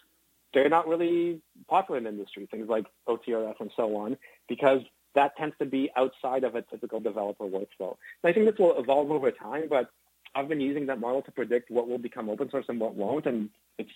They're 0.54 0.70
not 0.70 0.88
really 0.88 1.42
popular 1.70 1.98
in 1.98 2.04
the 2.04 2.10
industry, 2.10 2.48
things 2.50 2.68
like 2.70 2.86
OTRS 3.08 3.56
and 3.60 3.72
so 3.76 3.96
on, 3.96 4.18
because 4.48 4.82
that 5.16 5.36
tends 5.38 5.56
to 5.60 5.66
be 5.66 5.90
outside 5.96 6.44
of 6.44 6.56
a 6.56 6.62
typical 6.62 7.00
developer 7.00 7.46
workflow. 7.46 7.96
And 8.24 8.30
I 8.30 8.34
think 8.34 8.46
this 8.46 8.60
will 8.60 8.78
evolve 8.78 9.12
over 9.12 9.32
time, 9.32 9.64
but 9.70 9.90
I've 10.36 10.48
been 10.48 10.62
using 10.62 10.86
that 10.88 11.00
model 11.00 11.22
to 11.24 11.32
predict 11.32 11.70
what 11.70 11.88
will 11.88 11.98
become 11.98 12.30
open 12.30 12.50
source 12.50 12.66
and 12.70 12.80
what 12.80 12.96
won't, 12.96 13.26
and 13.26 13.50
it's 13.78 13.92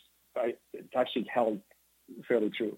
it's 0.73 0.95
actually 0.95 1.27
held 1.33 1.61
fairly 2.27 2.49
true. 2.49 2.77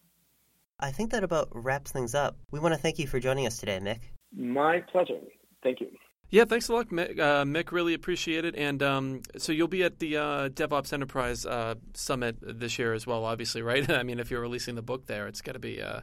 I 0.80 0.92
think 0.92 1.12
that 1.12 1.24
about 1.24 1.50
wraps 1.52 1.92
things 1.92 2.14
up. 2.14 2.38
We 2.52 2.60
want 2.60 2.76
to 2.76 2.80
thank 2.80 3.00
you 3.00 3.08
for 3.08 3.20
joining 3.20 3.48
us 3.48 3.58
today, 3.58 3.80
Mik. 3.80 4.14
My 4.36 4.82
pleasure. 4.82 5.20
Thank 5.64 5.82
you. 5.82 5.90
Yeah, 6.30 6.44
thanks 6.44 6.68
a 6.68 6.74
lot, 6.74 6.92
Mik. 6.92 7.18
Uh, 7.18 7.46
Mik 7.46 7.72
really 7.72 7.94
appreciate 7.94 8.44
it. 8.44 8.56
And 8.56 8.84
um, 8.84 9.22
so 9.38 9.54
you'll 9.54 9.70
be 9.70 9.84
at 9.84 10.00
the 10.00 10.18
uh, 10.18 10.50
DevOps 10.50 10.92
Enterprise 10.92 11.46
uh, 11.46 11.76
Summit 11.94 12.38
this 12.42 12.78
year 12.78 12.94
as 12.94 13.08
well, 13.08 13.24
obviously, 13.24 13.62
right? 13.62 13.90
I 13.90 14.04
mean, 14.04 14.20
if 14.20 14.30
you're 14.30 14.42
releasing 14.42 14.76
the 14.76 14.82
book 14.82 15.06
there, 15.08 15.28
it's 15.28 15.42
got 15.42 15.54
to 15.54 15.60
be 15.60 15.82
uh, 15.82 16.02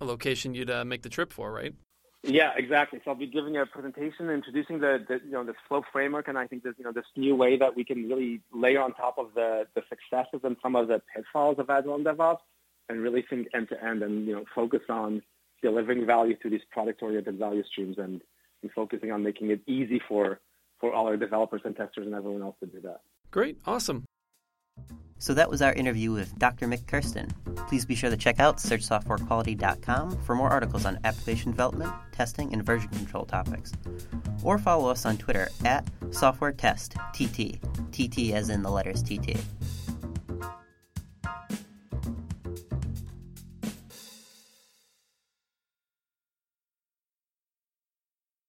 a 0.00 0.04
location 0.04 0.54
you'd 0.54 0.70
uh, 0.70 0.84
make 0.84 1.02
the 1.02 1.08
trip 1.08 1.32
for, 1.32 1.52
right? 1.52 1.74
Yeah, 2.22 2.52
exactly. 2.56 3.00
So 3.04 3.12
I'll 3.12 3.16
be 3.16 3.26
giving 3.26 3.56
a 3.56 3.66
presentation 3.66 4.28
introducing 4.28 4.80
the, 4.80 5.04
the 5.06 5.20
you 5.24 5.30
know 5.30 5.44
the 5.44 5.54
flow 5.68 5.82
framework, 5.92 6.26
and 6.26 6.36
I 6.36 6.48
think 6.48 6.64
this 6.64 6.74
you 6.76 6.84
know 6.84 6.90
this 6.90 7.04
new 7.16 7.36
way 7.36 7.56
that 7.56 7.76
we 7.76 7.84
can 7.84 8.08
really 8.08 8.40
layer 8.52 8.82
on 8.82 8.92
top 8.94 9.18
of 9.18 9.34
the 9.34 9.68
the 9.76 9.82
successes 9.88 10.40
and 10.42 10.56
some 10.60 10.74
of 10.74 10.88
the 10.88 11.00
pitfalls 11.14 11.60
of 11.60 11.70
agile 11.70 11.94
and 11.94 12.04
DevOps, 12.04 12.40
and 12.88 13.00
really 13.00 13.22
think 13.22 13.46
end 13.54 13.68
to 13.68 13.82
end, 13.82 14.02
and 14.02 14.26
you 14.26 14.34
know 14.34 14.44
focus 14.52 14.82
on 14.88 15.22
delivering 15.62 16.06
value 16.06 16.36
through 16.36 16.50
these 16.50 16.64
product 16.72 17.02
oriented 17.02 17.38
value 17.38 17.62
streams, 17.64 17.98
and, 17.98 18.20
and 18.62 18.70
focusing 18.72 19.12
on 19.12 19.22
making 19.22 19.50
it 19.50 19.60
easy 19.66 20.00
for 20.08 20.40
for 20.80 20.92
all 20.92 21.06
our 21.06 21.16
developers 21.16 21.62
and 21.64 21.76
testers 21.76 22.06
and 22.06 22.14
everyone 22.14 22.42
else 22.42 22.54
to 22.60 22.66
do 22.66 22.80
that. 22.82 23.00
Great, 23.30 23.58
awesome. 23.66 24.04
So 25.18 25.34
that 25.34 25.50
was 25.50 25.60
our 25.60 25.72
interview 25.72 26.12
with 26.12 26.38
Dr. 26.38 26.68
Mik 26.68 26.86
Kersten. 26.86 27.28
Please 27.66 27.84
be 27.84 27.96
sure 27.96 28.10
to 28.10 28.16
check 28.16 28.38
out 28.38 28.58
searchsoftwarequality.com 28.58 30.22
for 30.22 30.36
more 30.36 30.48
articles 30.48 30.86
on 30.86 30.98
application 31.02 31.50
development, 31.50 31.92
testing, 32.12 32.52
and 32.52 32.64
version 32.64 32.88
control 32.90 33.24
topics. 33.24 33.72
Or 34.44 34.58
follow 34.58 34.88
us 34.88 35.04
on 35.04 35.18
Twitter 35.18 35.48
at 35.64 35.84
SoftwareTestTT, 36.10 37.58
TT 37.90 38.32
as 38.32 38.48
in 38.48 38.62
the 38.62 38.70
letters 38.70 39.02
TT. 39.02 39.36